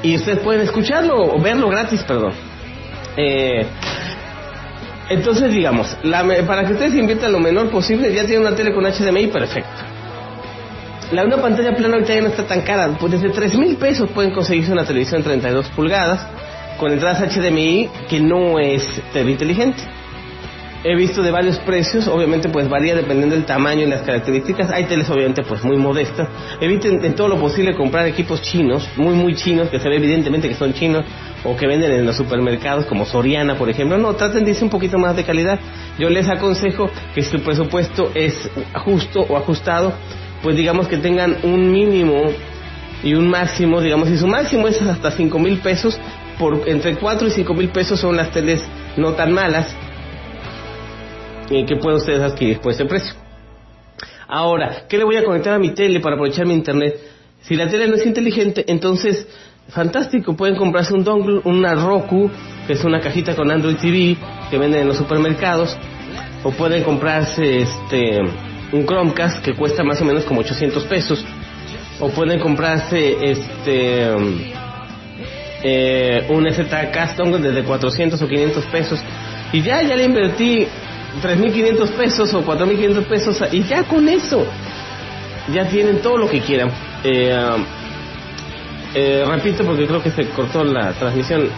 [0.03, 2.33] y ustedes pueden escucharlo o verlo gratis, perdón.
[3.17, 3.65] Eh,
[5.09, 8.85] entonces, digamos, la, para que ustedes inviertan lo menor posible, ya tienen una tele con
[8.85, 9.83] HDMI perfecto.
[11.11, 14.09] La una pantalla plana ahorita ya no está tan cara, pues desde 3 mil pesos
[14.11, 16.25] pueden conseguirse una televisión 32 pulgadas
[16.77, 19.81] con entradas HDMI que no es TV inteligente.
[20.81, 24.71] He visto de varios precios, obviamente pues varía dependiendo del tamaño y las características.
[24.71, 26.29] Hay teles obviamente pues muy modestas.
[26.61, 30.47] Eviten en todo lo posible comprar equipos chinos, muy muy chinos, que se ve evidentemente
[30.47, 31.03] que son chinos
[31.43, 33.97] o que venden en los supermercados como Soriana por ejemplo.
[33.97, 35.59] No, traten de irse un poquito más de calidad.
[35.97, 38.49] Yo les aconsejo que si su presupuesto es
[38.85, 39.91] justo o ajustado,
[40.41, 42.23] pues digamos que tengan un mínimo
[43.03, 45.99] y un máximo, digamos, si su máximo es hasta 5 mil pesos,
[46.37, 48.61] por entre 4 y 5 mil pesos son las teles
[48.95, 49.75] no tan malas
[51.49, 53.13] que pueden ustedes adquirir por ese precio.
[54.27, 56.95] Ahora, ¿qué le voy a conectar a mi tele para aprovechar mi internet?
[57.41, 59.27] Si la tele no es inteligente, entonces,
[59.69, 62.29] fantástico, pueden comprarse un dongle, una Roku,
[62.67, 64.17] que es una cajita con Android TV
[64.51, 65.75] que venden en los supermercados,
[66.43, 68.19] o pueden comprarse este
[68.71, 71.25] un Chromecast que cuesta más o menos como 800 pesos,
[71.99, 74.13] o pueden comprarse este
[75.63, 78.99] eh, un ZCast dongle desde 400 o 500 pesos
[79.51, 80.67] y ya ya le invertí
[81.21, 84.45] 3.500 pesos o 4.500 pesos y ya con eso
[85.53, 86.71] ya tienen todo lo que quieran.
[87.03, 87.35] Eh,
[88.93, 91.47] eh, repito porque creo que se cortó la transmisión.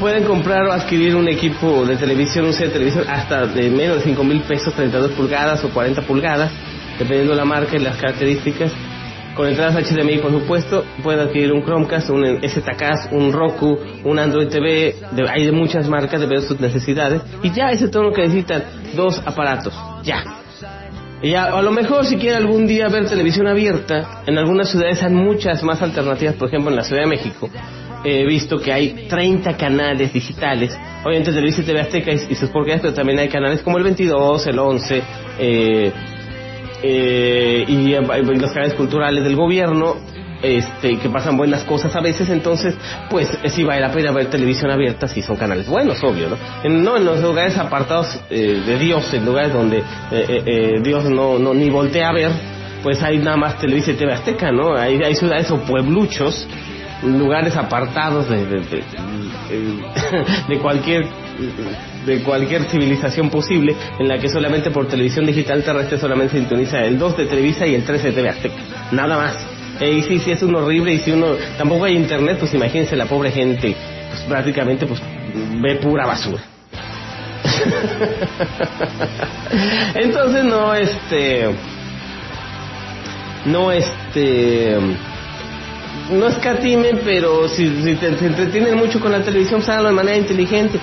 [0.00, 3.96] Pueden comprar o adquirir un equipo de televisión, un set de televisión hasta de menos
[3.96, 6.52] de 5 mil pesos, 32 pulgadas o 40 pulgadas,
[6.98, 8.72] dependiendo de la marca y las características,
[9.38, 14.48] con entradas HDMI, por supuesto, pueden adquirir un Chromecast, un STCast, un Roku, un Android
[14.48, 18.12] TV, de- hay de muchas marcas, de sus necesidades, y ya ese es todo lo
[18.12, 18.64] que necesitan,
[18.96, 19.72] dos aparatos,
[20.02, 20.24] ya.
[21.22, 25.00] Y ya, a lo mejor si quiere algún día ver televisión abierta, en algunas ciudades
[25.04, 27.48] hay muchas más alternativas, por ejemplo en la Ciudad de México,
[28.04, 32.50] he visto que hay 30 canales digitales, obviamente Televisa y TV Azteca y, y sus
[32.50, 35.02] porquerías, pero también hay canales como el 22, el 11,
[35.38, 35.92] eh,
[36.82, 39.96] eh, y, eh, los canales culturales del gobierno,
[40.42, 42.74] este, que pasan buenas cosas a veces, entonces,
[43.10, 46.36] pues eh, sí vale la pena ver televisión abierta si son canales buenos, obvio, ¿no?
[46.62, 50.80] En, no en los lugares apartados eh, de Dios, en lugares donde eh, eh, eh,
[50.82, 52.30] Dios no, no ni voltea a ver,
[52.82, 54.76] pues hay nada más Televisa y TV Azteca, ¿no?
[54.76, 56.46] Hay, hay ciudades o puebluchos,
[57.02, 58.44] lugares apartados de,
[60.48, 61.06] de cualquier
[62.08, 66.98] de cualquier civilización posible en la que solamente por televisión digital terrestre solamente sintoniza el
[66.98, 68.56] 2 de Televisa y el 3 de TV Azteca.
[68.92, 69.36] Nada más.
[69.80, 73.06] Y sí, sí, es uno horrible y si uno tampoco hay internet, pues imagínense la
[73.06, 73.76] pobre gente,
[74.10, 75.00] pues prácticamente pues
[75.60, 76.42] ve pura basura.
[79.94, 81.50] Entonces no, este,
[83.44, 84.76] no, este,
[86.10, 90.80] no escatimen, pero si, si te, entretienen mucho con la televisión, pues de manera inteligente.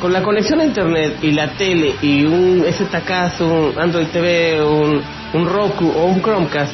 [0.00, 5.00] Con la conexión a internet y la tele y un STCast, un Android TV, un,
[5.32, 6.72] un Roku o un Chromecast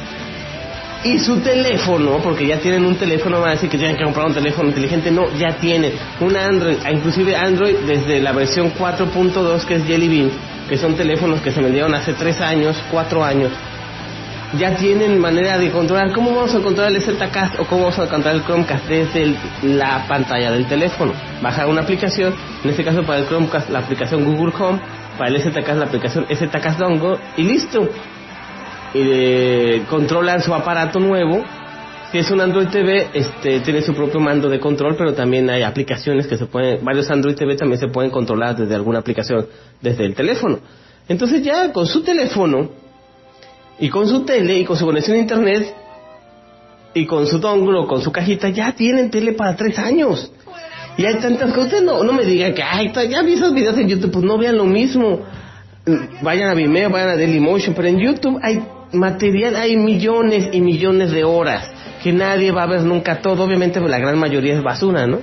[1.04, 4.26] y su teléfono, porque ya tienen un teléfono, van a decir que tienen que comprar
[4.26, 9.76] un teléfono inteligente, no, ya tienen un Android, inclusive Android desde la versión 4.2 que
[9.76, 10.30] es Jelly Bean,
[10.68, 13.52] que son teléfonos que se vendieron hace 3 años, 4 años,
[14.58, 16.12] ya tienen manera de controlar.
[16.12, 20.06] ¿Cómo vamos a controlar el ZCast o cómo vamos a controlar el Chromecast desde la
[20.06, 21.12] pantalla del teléfono?
[21.42, 24.80] Bajar una aplicación, en este caso para el Chromecast la aplicación Google Home,
[25.18, 27.88] para el ZCast la aplicación ZCast Dongle y listo.
[28.94, 31.42] Y eh, controlan su aparato nuevo.
[32.10, 35.62] Si es un Android TV, este, tiene su propio mando de control, pero también hay
[35.62, 39.46] aplicaciones que se pueden, varios Android TV también se pueden controlar desde alguna aplicación,
[39.80, 40.58] desde el teléfono.
[41.08, 42.81] Entonces ya con su teléfono,
[43.82, 45.74] y con su tele y con su conexión a internet
[46.94, 50.30] y con su dongle con su cajita ya tienen tele para tres años.
[50.96, 53.88] Y hay tantas cosas, no, no me digan que, ay, ya vi esos videos en
[53.88, 55.22] YouTube, pues no vean lo mismo.
[55.84, 58.62] Mm, Vayan a Vimeo, vayan a Dailymotion, pero en YouTube hay
[58.92, 61.68] material, hay millones y millones de horas
[62.04, 63.42] que nadie va a ver nunca todo.
[63.42, 65.18] Obviamente pues, la gran mayoría es basura, ¿no?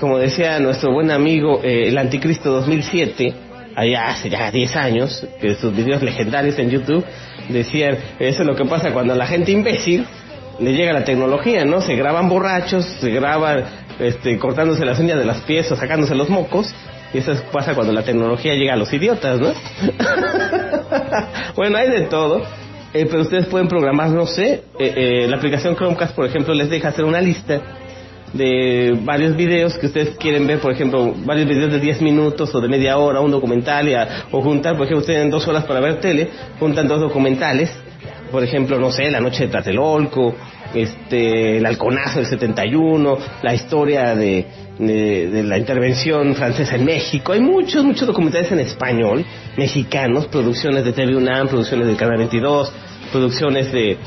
[0.00, 3.34] Como decía nuestro buen amigo eh, el Anticristo 2007,
[3.76, 7.04] allá hace ya 10 años, que sus videos legendarios en YouTube
[7.48, 10.06] decían, eso es lo que pasa cuando la gente imbécil
[10.60, 11.80] le llega la tecnología, ¿no?
[11.80, 13.64] Se graban borrachos, se graban
[13.98, 16.72] este, cortándose las uñas de las pies o sacándose los mocos,
[17.12, 19.52] y eso pasa cuando la tecnología llega a los idiotas, ¿no?
[21.56, 22.42] bueno, hay de todo.
[22.94, 26.68] Eh, pero ustedes pueden programar, no sé, eh, eh, la aplicación Chromecast, por ejemplo, les
[26.68, 27.58] deja hacer una lista
[28.32, 32.60] de varios videos que ustedes quieren ver, por ejemplo, varios videos de 10 minutos o
[32.60, 35.80] de media hora, un documental, y o juntar, por ejemplo, ustedes tienen dos horas para
[35.80, 36.28] ver tele,
[36.58, 37.70] juntan dos documentales,
[38.30, 40.34] por ejemplo, no sé, La Noche de Tlatelolco,
[40.74, 44.46] este, El Halconazo del 71, la historia de,
[44.78, 47.32] de, de la intervención francesa en México.
[47.32, 49.24] Hay muchos, muchos documentales en español,
[49.58, 52.72] mexicanos, producciones de TV UNAM, producciones del Canal 22,
[53.12, 53.98] producciones de,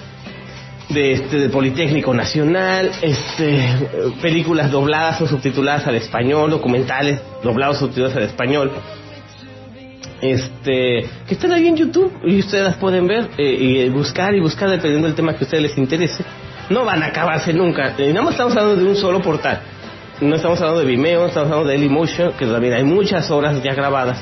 [0.89, 3.77] de este del Politécnico Nacional, este eh,
[4.21, 8.71] películas dobladas o subtituladas al español, documentales doblados o subtitulados al español.
[10.21, 14.39] Este, que están ahí en YouTube y ustedes las pueden ver eh, y buscar y
[14.39, 16.23] buscar dependiendo del tema que a ustedes les interese.
[16.69, 17.93] No van a acabarse nunca.
[17.97, 19.61] Y nada más estamos hablando de un solo portal.
[20.21, 23.73] No estamos hablando de Vimeo, estamos hablando de Dailymotion, que también hay muchas horas ya
[23.73, 24.19] grabadas.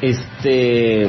[0.00, 1.08] Este,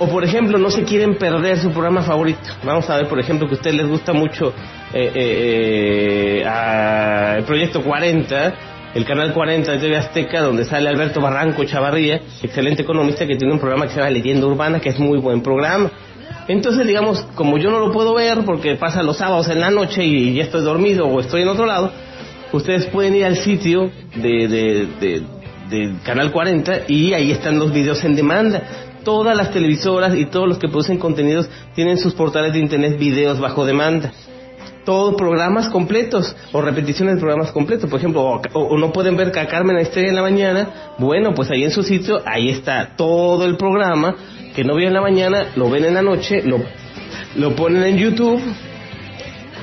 [0.00, 2.40] o por ejemplo, no se quieren perder su programa favorito.
[2.64, 4.52] Vamos a ver, por ejemplo, que a ustedes les gusta mucho
[4.92, 8.54] eh, eh, eh, el Proyecto 40,
[8.94, 13.52] el canal 40 de TV Azteca, donde sale Alberto Barranco Chavarría, excelente economista que tiene
[13.52, 15.90] un programa que se llama Leyenda Urbana, que es muy buen programa.
[16.48, 20.04] Entonces, digamos, como yo no lo puedo ver porque pasa los sábados en la noche
[20.04, 21.92] y ya estoy dormido o estoy en otro lado,
[22.52, 25.22] ustedes pueden ir al sitio de, de, de-
[26.04, 28.60] Canal 40 y ahí están los videos en demanda.
[29.04, 33.40] Todas las televisoras y todos los que producen contenidos tienen sus portales de internet videos
[33.40, 34.12] bajo demanda.
[34.84, 37.88] Todos programas completos o repeticiones de programas completos.
[37.88, 40.94] Por ejemplo, o, no pueden ver que a Carmen Estrella en la mañana.
[40.98, 44.16] Bueno, pues ahí en su sitio, ahí está todo el programa
[44.54, 46.58] que no vio en la mañana, lo ven en la noche, lo,
[47.36, 48.40] lo ponen en YouTube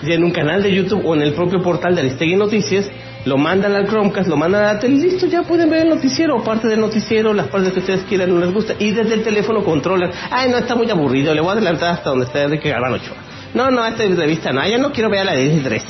[0.04, 2.90] y en un canal de YouTube o en el propio portal de Aristegui Noticias,
[3.28, 6.42] lo mandan al Chromecast, lo mandan a la tele, listo, ya pueden ver el noticiero,
[6.44, 9.64] parte del noticiero, las partes que ustedes quieran, no les gusta, y desde el teléfono
[9.64, 12.94] controlan, ay, no, está muy aburrido, le voy a adelantar hasta donde está Enrique Galván
[12.94, 13.18] Ochoa.
[13.54, 15.84] No, no, esta entrevista no, ya no quiero ver a la de 3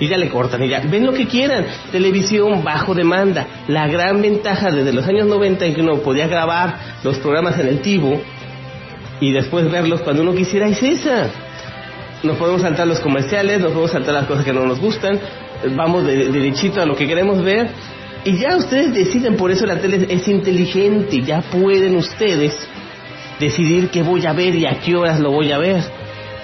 [0.00, 1.64] y ya le cortan y ya ven lo que quieran.
[1.92, 3.46] Televisión bajo demanda.
[3.68, 7.68] La gran ventaja desde los años 90 en que uno podía grabar los programas en
[7.68, 8.20] el tivo
[9.20, 11.28] y después verlos cuando uno quisiera es esa.
[12.24, 15.20] Nos podemos saltar los comerciales nos podemos saltar las cosas que no nos gustan
[15.76, 17.68] vamos de, derechito a lo que queremos ver
[18.24, 22.56] y ya ustedes deciden por eso la tele es inteligente ya pueden ustedes
[23.38, 25.82] decidir qué voy a ver y a qué horas lo voy a ver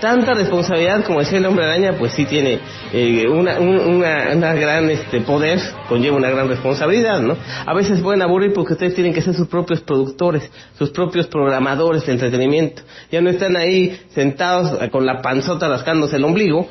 [0.00, 2.58] tanta responsabilidad como decía el hombre araña, pues sí tiene
[2.92, 7.36] eh, una, una, una, gran este, poder, conlleva una gran responsabilidad, ¿no?
[7.66, 12.06] A veces pueden aburrir porque ustedes tienen que ser sus propios productores, sus propios programadores
[12.06, 12.82] de entretenimiento.
[13.12, 16.66] Ya no están ahí sentados con la panzota rascándose el ombligo,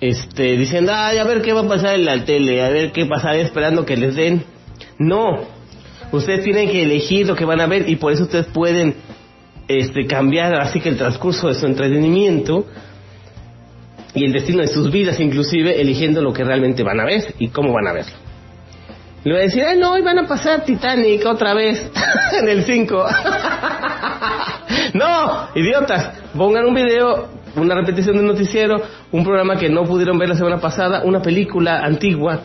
[0.00, 3.06] este, diciendo, ay, a ver qué va a pasar en la tele, a ver qué
[3.06, 4.44] pasa esperando que les den.
[4.98, 5.40] No,
[6.12, 8.94] ustedes tienen que elegir lo que van a ver y por eso ustedes pueden
[9.68, 12.66] este, cambiar así que el transcurso de su entretenimiento
[14.14, 17.48] y el destino de sus vidas inclusive eligiendo lo que realmente van a ver y
[17.48, 18.12] cómo van a verlo.
[19.24, 21.90] Le voy a decir, ay no, hoy van a pasar Titanic otra vez
[22.40, 23.06] en el 5.
[24.94, 28.80] no, idiotas, pongan un video, una repetición del noticiero,
[29.12, 32.40] un programa que no pudieron ver la semana pasada, una película antigua,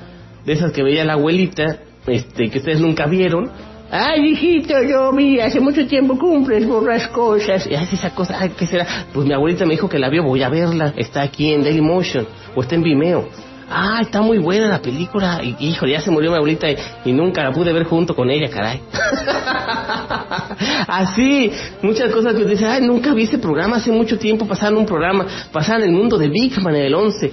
[0.45, 3.51] de esas que veía la abuelita, este, que ustedes nunca vieron,
[3.93, 7.68] Ay, hijito, yo vi, hace mucho tiempo cumples por las cosas.
[7.68, 8.88] Y hace esa cosa, ay, ¿qué será?
[9.14, 10.93] Pues mi abuelita me dijo que la vio, voy a verla.
[10.95, 13.28] Está aquí en Dailymotion o está en Vimeo.
[13.74, 15.41] Ah, está muy buena la película.
[15.41, 18.49] Y, hijo, ya se murió mi abuelita y, nunca la pude ver junto con ella,
[18.49, 18.82] caray.
[20.88, 21.51] Así,
[21.82, 25.26] muchas cosas que dice, ay, nunca vi ese programa, hace mucho tiempo pasaron un programa,
[25.51, 27.32] pasaban el mundo de Big Man en el 11.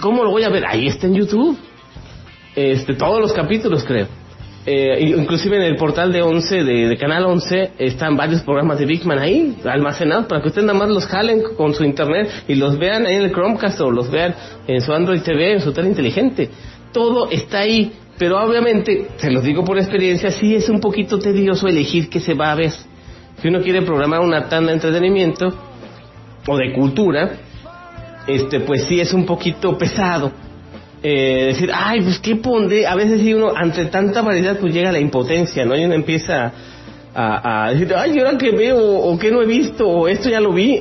[0.00, 0.64] ¿Cómo lo voy a ver?
[0.66, 1.58] Ahí está en YouTube.
[2.54, 4.06] Este, todos los capítulos, creo.
[4.66, 9.04] Eh, inclusive en el portal de 11, de, Canal 11, están varios programas de Big
[9.04, 12.78] Man ahí, almacenados, para que ustedes nada más los jalen con su internet y los
[12.78, 14.34] vean en el Chromecast o los vean
[14.66, 16.48] en su Android TV, en su tele inteligente.
[16.92, 21.68] Todo está ahí, pero obviamente, se los digo por experiencia, sí es un poquito tedioso
[21.68, 22.72] elegir qué se va a ver.
[23.42, 25.52] Si uno quiere programar una tanda de entretenimiento
[26.46, 27.32] o de cultura,
[28.26, 30.32] este, pues sí es un poquito pesado
[31.06, 32.86] eh, decir, ay, pues qué pondré.
[32.86, 35.76] A veces si uno, ante tanta variedad, pues llega la impotencia, ¿no?
[35.76, 36.50] Y uno empieza
[37.14, 40.40] a, a decir, ay, ahora que veo, o que no he visto, o esto ya
[40.40, 40.80] lo vi.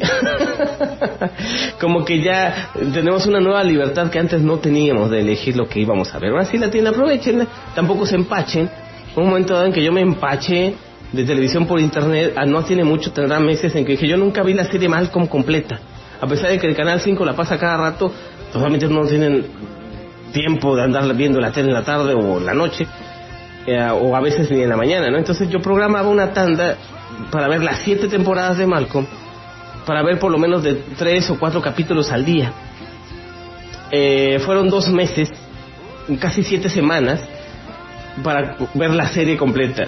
[1.82, 5.82] Como que ya tenemos una nueva libertad que antes no teníamos de elegir lo que
[5.82, 6.32] íbamos a ver.
[6.32, 7.45] Ahora sí la tienda, aprovechen,
[7.76, 8.69] tampoco se empachen.
[9.17, 10.74] Un momento dado en que yo me empache
[11.11, 14.41] de televisión por internet, ah, no tiene mucho, tendrá meses en que dije, yo nunca
[14.41, 15.82] vi la serie Malcolm completa.
[16.21, 18.09] A pesar de que el Canal 5 la pasa cada rato,
[18.53, 19.45] totalmente no tienen
[20.34, 22.86] tiempo de andar viendo la tele en la tarde o en la noche,
[23.65, 25.17] eh, o a veces ni en la mañana, ¿no?
[25.17, 26.75] Entonces yo programaba una tanda
[27.31, 29.05] para ver las siete temporadas de Malcolm,
[29.86, 32.51] para ver por lo menos de tres o cuatro capítulos al día.
[33.91, 35.29] Eh, fueron dos meses,
[36.19, 37.21] casi siete semanas,
[38.21, 39.88] para ver la serie completa.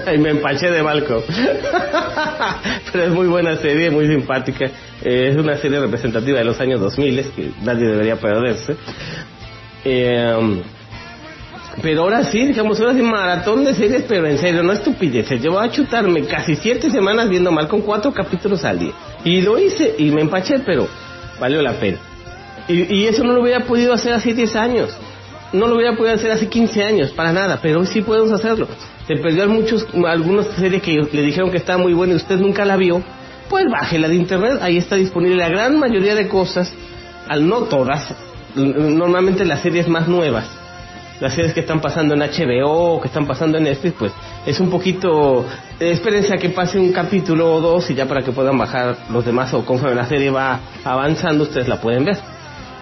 [0.14, 1.22] y me empaché de Malcolm.
[2.92, 4.66] Pero es muy buena serie, muy simpática.
[5.02, 8.76] Eh, es una serie representativa de los años 2000 que nadie debería perderse.
[9.84, 10.62] Eh,
[11.82, 15.40] pero ahora sí, digamos, ahora sí, maratón de series, pero en serio, no estupideces.
[15.42, 18.92] Yo a chutarme casi siete semanas viendo mal con cuatro capítulos al día.
[19.24, 20.88] Y lo hice y me empaché, pero
[21.38, 21.98] valió la pena.
[22.68, 24.96] Y, y eso no lo hubiera podido hacer hace 10 años.
[25.52, 28.68] No lo hubiera podido hacer hace 15 años, para nada, pero hoy sí podemos hacerlo.
[29.06, 32.64] Se perdió muchos, algunas series que le dijeron que estaba muy buena y usted nunca
[32.64, 33.02] la vio.
[33.48, 36.72] Pues bájela de internet, ahí está disponible la gran mayoría de cosas,
[37.26, 38.14] al no todas,
[38.54, 40.46] normalmente las series más nuevas,
[41.20, 44.12] las series que están pasando en HBO que están pasando en Netflix, pues
[44.46, 45.44] es un poquito,
[45.78, 48.96] eh, espérense a que pase un capítulo o dos y ya para que puedan bajar
[49.10, 52.18] los demás o conforme la serie va avanzando ustedes la pueden ver.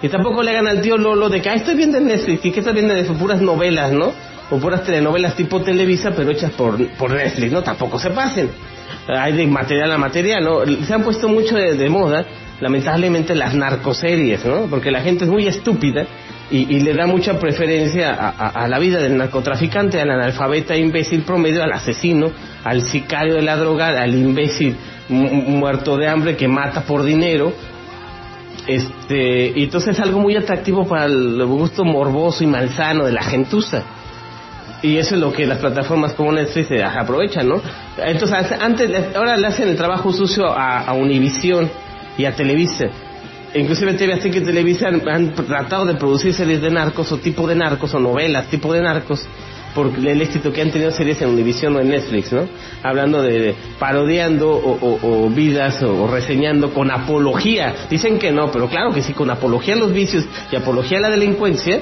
[0.01, 2.61] Y tampoco le hagan al tío Lolo de que, estoy viendo en Netflix, y que
[2.61, 4.13] estás viendo de puras novelas, ¿no?
[4.51, 7.63] O puras telenovelas tipo Televisa, pero hechas por, por Netflix, ¿no?
[7.63, 8.49] Tampoco se pasen.
[9.09, 10.85] Hay de material a material, ¿no?
[10.87, 12.25] Se han puesto mucho de moda
[12.61, 14.67] lamentablemente las narcoseries, ¿no?
[14.69, 16.07] Porque la gente es muy estúpida
[16.51, 21.73] y, le da mucha preferencia a, la vida del narcotraficante, al analfabeta imbécil promedio, al
[21.73, 22.31] asesino,
[22.65, 24.75] al sicario de la droga, al imbécil
[25.09, 27.53] muerto de hambre que mata por dinero.
[28.67, 33.23] Este, y entonces es algo muy atractivo para el gusto morboso y malsano de la
[33.23, 33.83] gentuza.
[34.81, 37.61] Y eso es lo que las plataformas como Netflix aprovechan, ¿no?
[37.99, 41.69] Entonces, antes, ahora le hacen el trabajo sucio a, a Univision
[42.19, 42.87] y a Televisa.
[43.55, 47.55] Inclusive TV Azteca y Televisa han, tratado de producir series de narcos o tipo de
[47.55, 49.25] narcos o novelas tipo de narcos
[49.75, 52.47] por el éxito que han tenido series en Univision o en Netflix, ¿no?
[52.83, 57.87] Hablando de, parodiando o vidas o, o reseñando con apología.
[57.89, 61.03] Dicen que no, pero claro que sí, con apología a los vicios y apología a
[61.03, 61.81] la delincuencia,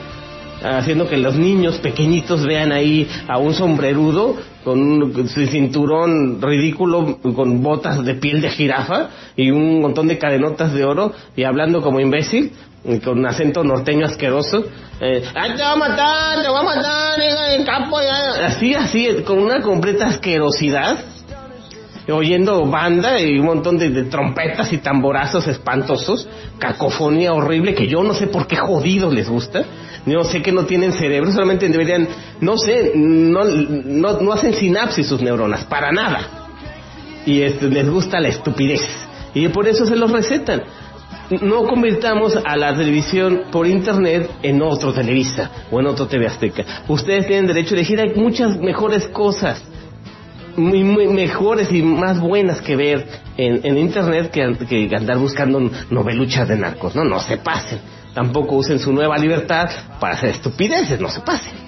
[0.67, 7.63] haciendo que los niños pequeñitos vean ahí a un sombrerudo con un cinturón ridículo, con
[7.63, 12.01] botas de piel de jirafa y un montón de cadenotas de oro y hablando como
[12.01, 12.53] imbécil,
[13.05, 14.65] con un acento norteño asqueroso.
[15.01, 18.47] Eh, "Ay, te voy a matar, te voy a matar, del campo, ya".
[18.47, 20.99] así, así, con una completa asquerosidad
[22.09, 26.29] oyendo banda y un montón de, de trompetas y tamborazos espantosos,
[26.59, 29.65] cacofonía horrible que yo no sé por qué jodidos les gusta,
[30.07, 32.07] yo sé que no tienen cerebro, solamente deberían,
[32.41, 36.49] no sé, no, no, hacen sinapsis sus neuronas, para nada.
[37.27, 38.83] Y este, les gusta la estupidez.
[39.35, 40.63] Y por eso se los recetan.
[41.43, 46.65] No convirtamos a la televisión por internet en otro Televisa o en otro TV Azteca.
[46.87, 49.61] Ustedes tienen derecho a elegir, hay muchas mejores cosas
[50.57, 55.19] muy, muy mejores y más buenas que ver en, en internet que, an- que andar
[55.19, 57.05] buscando noveluchas de narcos, ¿no?
[57.05, 57.81] No se pasen.
[58.15, 59.69] Tampoco usen su nueva libertad
[60.01, 61.53] para hacer estupideces, no se pasen.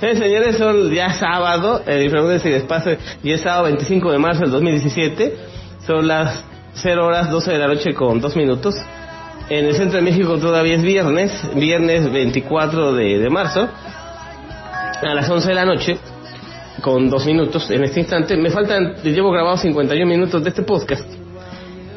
[0.00, 2.08] Sí, señores, son ya sábado, eh,
[2.44, 5.36] les pasa, y es sábado 25 de marzo del 2017,
[5.86, 6.44] son las
[6.74, 8.74] 0 horas 12 de la noche con 2 minutos.
[9.48, 13.68] En el centro de México todavía es viernes, viernes 24 de, marzo,
[15.02, 15.98] a las 11 de la noche,
[16.80, 18.36] con 2 minutos en este instante.
[18.36, 21.08] Me faltan, llevo grabado 51 minutos de este podcast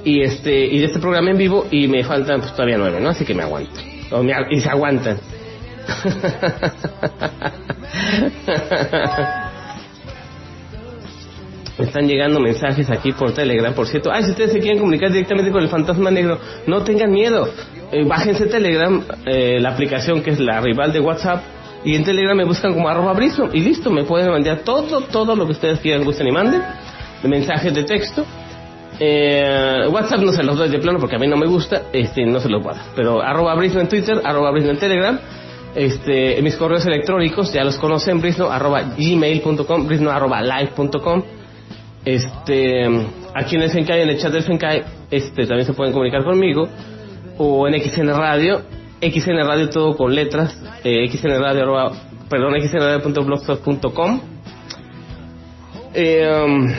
[0.06, 3.10] y este y de este programa en vivo y me faltan pues, todavía 9, ¿no?
[3.10, 3.82] Así que me aguanto.
[4.52, 5.18] Y se aguantan.
[11.80, 14.12] Me están llegando mensajes aquí por Telegram, por cierto.
[14.12, 17.48] Ay, si ustedes se quieren comunicar directamente con el fantasma negro, no tengan miedo.
[17.94, 21.42] Eh, bájense Telegram, eh, la aplicación que es la rival de WhatsApp,
[21.86, 25.38] y en Telegram me buscan como arroba briso, y listo, me pueden mandar todo, todo
[25.38, 26.62] lo que ustedes quieran, gusten y manden,
[27.24, 28.26] de mensajes de texto.
[29.00, 32.26] Eh, WhatsApp no se los doy de plano porque a mí no me gusta, este,
[32.26, 32.84] no se los voy dar.
[32.94, 35.18] Pero arroba brisno en Twitter, arroba brisno en Telegram,
[35.74, 41.39] este, mis correos electrónicos, ya los conocen, brisno arroba gmail.com, brisno arroba live.com.
[42.06, 42.86] Este,
[43.34, 46.68] aquí en el Fencai, en el chat del Fencai, este, también se pueden comunicar conmigo,
[47.38, 48.62] o en XN Radio,
[49.02, 51.92] XN Radio todo con letras, eh, XN Radio, arroba,
[52.30, 54.22] perdón, xnradio.blogspot.com.
[55.94, 56.72] Eh, um,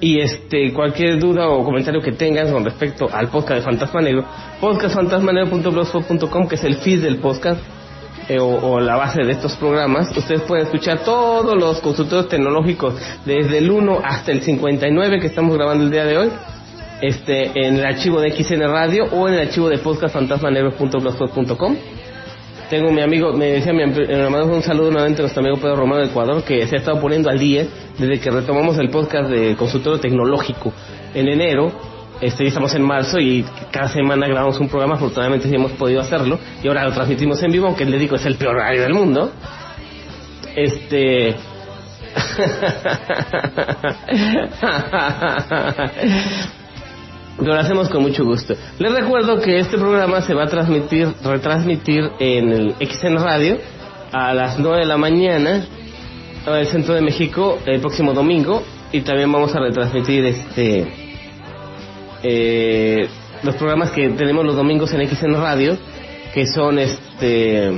[0.00, 4.24] y este cualquier duda o comentario que tengan con respecto al podcast de Fantasma Negro,
[4.60, 7.60] podcastfantasmanegro.blogspot.com, que es el feed del podcast
[8.28, 12.94] eh, o, la base de estos programas, ustedes pueden escuchar todos los consultorios tecnológicos
[13.24, 16.30] desde el 1 hasta el 59 que estamos grabando el día de hoy.
[17.02, 21.76] Este, en el archivo de XN Radio o en el archivo de podcastfantasmanegro.blogspot.com
[22.70, 25.76] tengo mi amigo, me decía mi me mandó un saludo nuevamente a nuestro amigo Pedro
[25.76, 27.66] Romano de Ecuador, que se ha estado poniendo al día
[27.98, 30.72] desde que retomamos el podcast de consultorio tecnológico
[31.14, 31.93] en enero.
[32.24, 36.38] Este, estamos en marzo y cada semana grabamos un programa, afortunadamente sí hemos podido hacerlo,
[36.62, 39.30] y ahora lo transmitimos en vivo, aunque le digo es el peor horario del mundo.
[40.56, 41.36] Este.
[47.42, 48.54] Lo hacemos con mucho gusto.
[48.78, 53.58] Les recuerdo que este programa se va a transmitir, retransmitir en el XN Radio
[54.12, 55.66] a las 9 de la mañana
[56.46, 58.62] en el centro de México el próximo domingo
[58.92, 61.03] y también vamos a retransmitir este
[62.24, 63.06] eh,
[63.42, 65.78] los programas que tenemos los domingos en XN Radio
[66.32, 67.70] que son este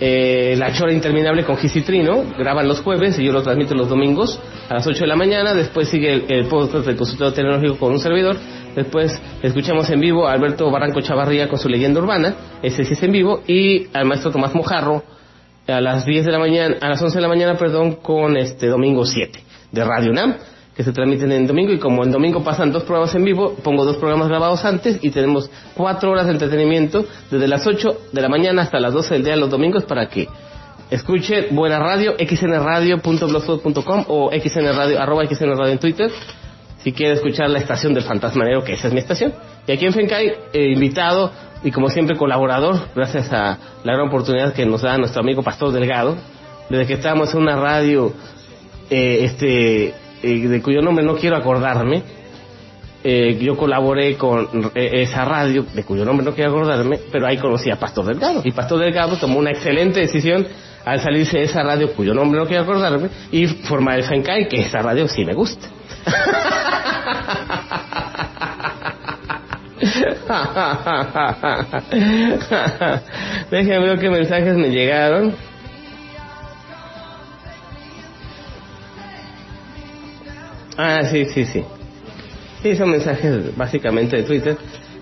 [0.00, 4.40] eh, La Chora Interminable con Gisitrino, graban los jueves y yo lo transmito los domingos
[4.70, 7.92] a las 8 de la mañana, después sigue el, el podcast del consultorio tecnológico con
[7.92, 8.36] un servidor,
[8.74, 13.02] después escuchamos en vivo a Alberto Barranco Chavarría con su leyenda urbana, ese sí es
[13.02, 15.02] en vivo, y al maestro Tomás Mojarro
[15.66, 18.68] a las 10 de la mañana, a las 11 de la mañana, perdón, con este
[18.68, 19.38] domingo 7
[19.70, 20.36] de Radio NAM,
[20.80, 23.84] que se transmiten en domingo y como en domingo pasan dos programas en vivo, pongo
[23.84, 28.30] dos programas grabados antes y tenemos cuatro horas de entretenimiento desde las 8 de la
[28.30, 30.26] mañana hasta las 12 del día los domingos para que
[30.90, 36.10] escuche buena radio, xnradio.blogspot.com o xnradio, arroba xnradio en Twitter
[36.82, 39.34] si quiere escuchar la estación del Fantasma Negro, que esa es mi estación.
[39.66, 41.30] Y aquí en Fencai, eh, invitado
[41.62, 45.72] y como siempre colaborador, gracias a la gran oportunidad que nos da nuestro amigo Pastor
[45.72, 46.16] Delgado,
[46.70, 48.14] desde que estamos en una radio
[48.88, 52.02] eh, este eh, de cuyo nombre no quiero acordarme,
[53.02, 57.38] eh, yo colaboré con eh, esa radio, de cuyo nombre no quiero acordarme, pero ahí
[57.38, 58.42] conocí a Pastor Delgado.
[58.44, 60.46] Y Pastor Delgado tomó una excelente decisión
[60.84, 64.60] al salirse de esa radio, cuyo nombre no quiero acordarme, y formar el Fencai, que
[64.60, 65.66] esa radio sí me gusta.
[73.50, 75.34] Déjenme ver qué mensajes me llegaron.
[80.82, 81.62] Ah, sí, sí, sí.
[82.62, 84.56] Sí, son mensajes básicamente de Twitter.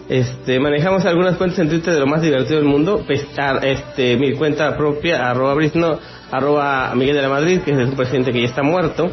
[0.08, 3.04] Este, manejamos algunas cuentas en Twitter de lo más divertido del mundo.
[3.06, 6.00] Pues, ah, Este, mi cuenta propia, arroba Brisno,
[6.32, 9.08] arroba Miguel de la Madrid, que es un presidente que ya está muerto.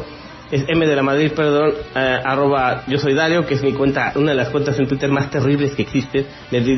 [0.50, 4.12] Es M de la Madrid, perdón, eh, arroba yo soy Dario, que es mi cuenta,
[4.16, 6.26] una de las cuentas en Twitter más terribles que existen.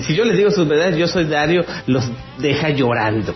[0.03, 3.35] Si yo les digo sus verdades, yo soy Dario, los deja llorando.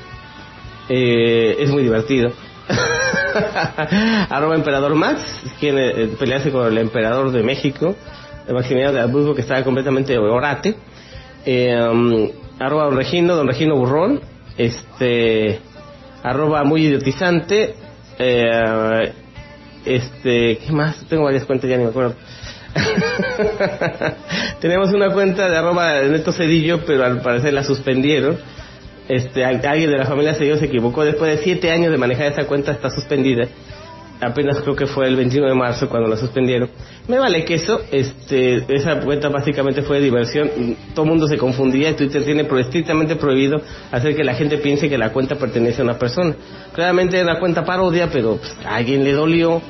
[0.90, 2.30] Eh, es muy divertido.
[4.30, 5.20] arroba emperador Max,
[5.59, 7.95] quien eh, pelearse con el emperador de México,
[8.51, 10.74] Maximiliano de Habsburgo, que estaba completamente orate.
[11.45, 12.28] Eh, um,
[12.59, 14.20] arroba don Regino, don Regino Burrón,
[14.57, 15.61] este,
[16.22, 17.74] arroba muy idiotizante,
[18.18, 19.12] eh,
[19.85, 21.05] este, ¿qué más?
[21.09, 22.14] Tengo varias cuentas, ya ni me acuerdo.
[24.61, 28.39] Tenemos una cuenta de arroba Neto Cedillo, pero al parecer la suspendieron.
[29.09, 31.05] Este, al- alguien de la familia Cedillo se equivocó.
[31.05, 33.46] Después de siete años de manejar esa cuenta está suspendida.
[34.20, 36.70] Apenas creo que fue el 21 de marzo cuando la suspendieron.
[37.09, 40.48] Me vale que eso, este, esa cuenta básicamente fue de diversión.
[40.94, 44.96] Todo el mundo se confundía Twitter tiene estrictamente prohibido hacer que la gente piense que
[44.96, 46.36] la cuenta pertenece a una persona.
[46.72, 49.61] Claramente era una cuenta parodia, pero pues, a alguien le dolió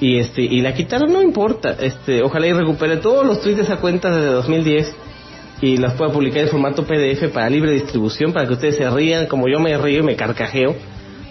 [0.00, 3.62] y este y la quitaron no importa este ojalá y recupere todos los tweets de
[3.64, 4.94] esa cuenta desde 2010
[5.60, 9.26] y las pueda publicar en formato PDF para libre distribución para que ustedes se rían
[9.26, 10.76] como yo me río y me carcajeo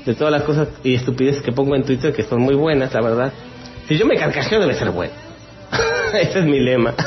[0.06, 3.02] de todas las cosas y estupideces que pongo en Twitter que son muy buenas la
[3.02, 3.34] verdad.
[3.88, 5.14] Si yo me carcajeo debe ser bueno.
[6.14, 6.94] Ese es mi lema.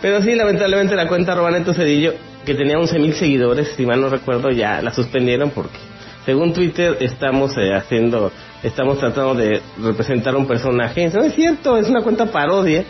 [0.00, 2.14] Pero sí lamentablemente la cuenta arroba Neto Cedillo
[2.46, 5.76] que tenía 11.000 seguidores si mal no recuerdo ya la suspendieron porque
[6.24, 8.30] según Twitter estamos eh, haciendo,
[8.62, 11.08] estamos tratando de representar un personaje.
[11.08, 12.84] No es cierto, es una cuenta parodia.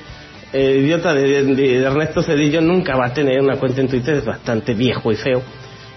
[0.53, 4.75] El idiota de, Ernesto Cedillo nunca va a tener una cuenta en Twitter, es bastante
[4.75, 5.43] viejo y feo.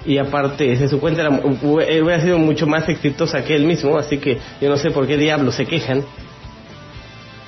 [0.06, 3.98] Y aparte, ese, su cuenta era, hu- hubiera sido mucho más exitosa que él mismo,
[3.98, 6.04] así que yo no sé por qué diablos se quejan.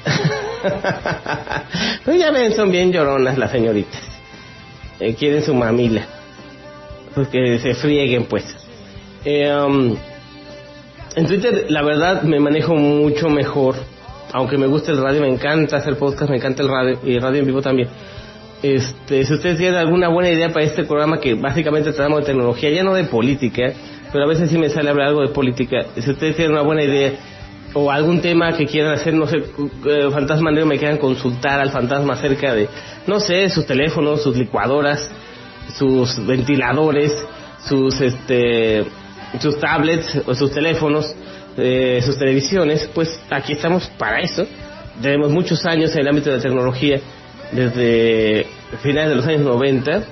[2.06, 4.02] Pero ya ven, son bien lloronas las señoritas.
[5.00, 6.06] Eh, quieren su mamila.
[7.14, 8.44] Pues que se frieguen pues.
[9.24, 9.96] Eh, um,
[11.18, 13.76] en Twitter, la verdad, me manejo mucho mejor.
[14.34, 17.40] Aunque me gusta el radio, me encanta hacer podcast, me encanta el radio y radio
[17.40, 17.90] en vivo también.
[18.62, 22.70] Este, si ustedes tienen alguna buena idea para este programa que básicamente tratamos de tecnología,
[22.70, 23.74] ya no de política,
[24.14, 25.88] pero a veces sí me sale hablar algo de política.
[25.98, 27.14] Si ustedes tienen una buena idea
[27.74, 31.72] o algún tema que quieran hacer, no sé, eh, fantasma negro, me quieran consultar al
[31.72, 32.70] fantasma acerca de,
[33.08, 35.10] no sé, sus teléfonos, sus licuadoras,
[35.74, 37.26] sus ventiladores,
[37.68, 38.86] sus este
[39.40, 41.14] sus tablets o sus teléfonos,
[41.58, 44.46] eh, sus televisiones, pues aquí estamos para eso.
[45.02, 47.00] Tenemos muchos años en el ámbito de la tecnología,
[47.52, 48.46] desde
[48.82, 50.04] finales de los años 90,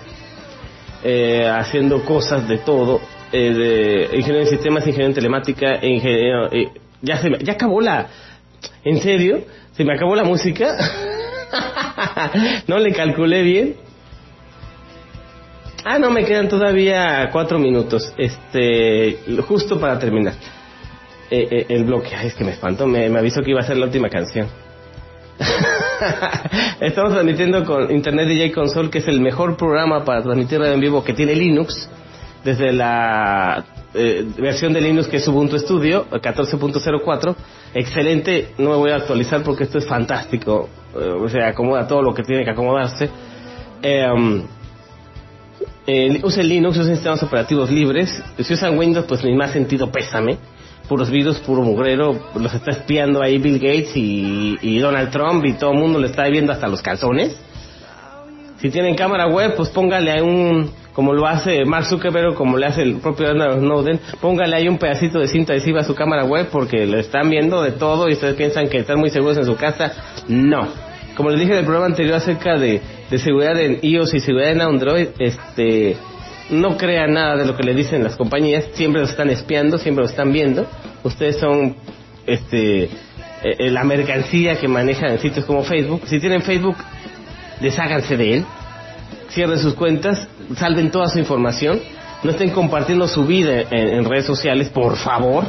[1.03, 2.99] eh, haciendo cosas de todo,
[3.31, 6.51] eh, ingeniero en sistemas, ingeniero en telemática, ingeniero...
[6.51, 6.69] eh,
[7.01, 8.07] ya, se me- ya acabó la...
[8.83, 9.41] ¿En serio?
[9.75, 10.75] ¿Se me acabó la música?
[12.67, 13.75] no le calculé bien.
[15.87, 18.11] Ah, no, me quedan todavía cuatro minutos.
[18.17, 20.33] Este, justo para terminar.
[21.29, 23.63] Eh, eh, el bloque, ay, es que me espantó, me, me avisó que iba a
[23.63, 24.47] ser la última canción.
[26.81, 31.03] Estamos transmitiendo con Internet DJ Console, que es el mejor programa para transmitir en vivo
[31.03, 31.87] que tiene Linux,
[32.43, 33.63] desde la
[33.93, 37.35] eh, versión de Linux que es Ubuntu Studio 14.04.
[37.75, 42.01] Excelente, no me voy a actualizar porque esto es fantástico, eh, o sea, acomoda todo
[42.01, 43.07] lo que tiene que acomodarse.
[43.83, 44.41] Eh, um,
[45.87, 46.09] eh,
[46.43, 48.23] Linux, usen sistemas operativos libres.
[48.39, 50.37] Si usan Windows, pues ni más sentido pésame.
[50.87, 52.19] Puros virus, puro mugrero.
[52.35, 56.07] Los está espiando ahí Bill Gates y, y Donald Trump y todo el mundo le
[56.07, 57.35] está viendo hasta los calzones.
[58.59, 62.67] Si tienen cámara web, pues póngale ahí un, como lo hace Mark Zuckerberg, como le
[62.67, 66.23] hace el propio Edward Snowden, póngale ahí un pedacito de cinta adhesiva a su cámara
[66.23, 69.45] web porque lo están viendo de todo y ustedes piensan que están muy seguros en
[69.45, 69.91] su casa.
[70.29, 70.69] No.
[71.17, 74.51] Como les dije en el programa anterior acerca de, de seguridad en iOS y seguridad
[74.51, 75.95] en Android, este,
[76.49, 80.03] no crean nada de lo que le dicen las compañías, siempre los están espiando, siempre
[80.03, 80.67] los están viendo.
[81.03, 81.75] Ustedes son,
[82.25, 82.89] este, eh,
[83.43, 86.01] eh, la mercancía que manejan en sitios como Facebook.
[86.05, 86.77] Si tienen Facebook,
[87.61, 88.45] desháganse de él,
[89.29, 91.79] cierren sus cuentas, salven toda su información,
[92.23, 95.45] no estén compartiendo su vida en redes sociales, por favor,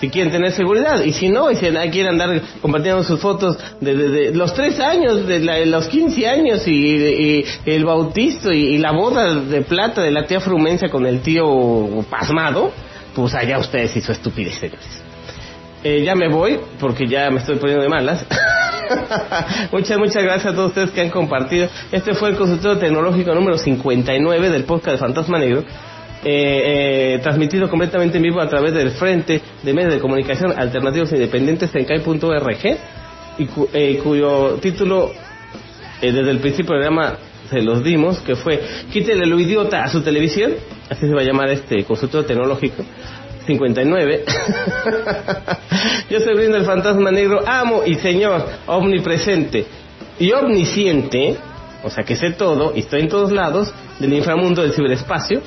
[0.00, 3.94] si quieren tener seguridad, y si no, y si quieren andar compartiendo sus fotos de,
[3.94, 8.74] de- los tres años, de, la- de los 15 años, y, y el bautizo, y,
[8.74, 12.72] y la boda de plata de la tía Frumencia con el tío pasmado,
[13.14, 15.02] pues allá ustedes y su estupidez, señores.
[15.84, 18.24] Eh, ya me voy, porque ya me estoy poniendo de malas.
[19.72, 21.68] muchas, muchas gracias a todos ustedes que han compartido.
[21.92, 25.62] Este fue el consultorio tecnológico número 59 del podcast de Fantasma Negro.
[26.26, 31.12] Eh, eh, transmitido completamente en vivo a través del Frente de Medios de Comunicación Alternativos
[31.12, 31.86] e Independientes en
[33.36, 35.12] y eh, cuyo título
[36.00, 37.18] desde el principio del programa
[37.50, 38.58] se los dimos, que fue
[38.90, 40.54] Quítele lo idiota a su televisión,
[40.88, 42.82] así se va a llamar este consultorio tecnológico
[43.46, 44.24] 59.
[46.10, 49.66] Yo soy Brindo el Fantasma Negro, amo y señor omnipresente
[50.18, 51.36] y omnisciente,
[51.82, 55.42] o sea que sé todo y estoy en todos lados del inframundo del ciberespacio.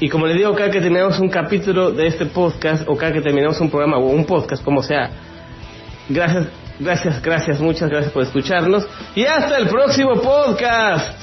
[0.00, 3.20] Y como les digo, cada que terminamos un capítulo de este podcast o cada que
[3.20, 5.10] terminamos un programa o un podcast, como sea,
[6.08, 6.48] gracias,
[6.80, 11.22] gracias, gracias, muchas gracias por escucharnos y hasta el próximo podcast.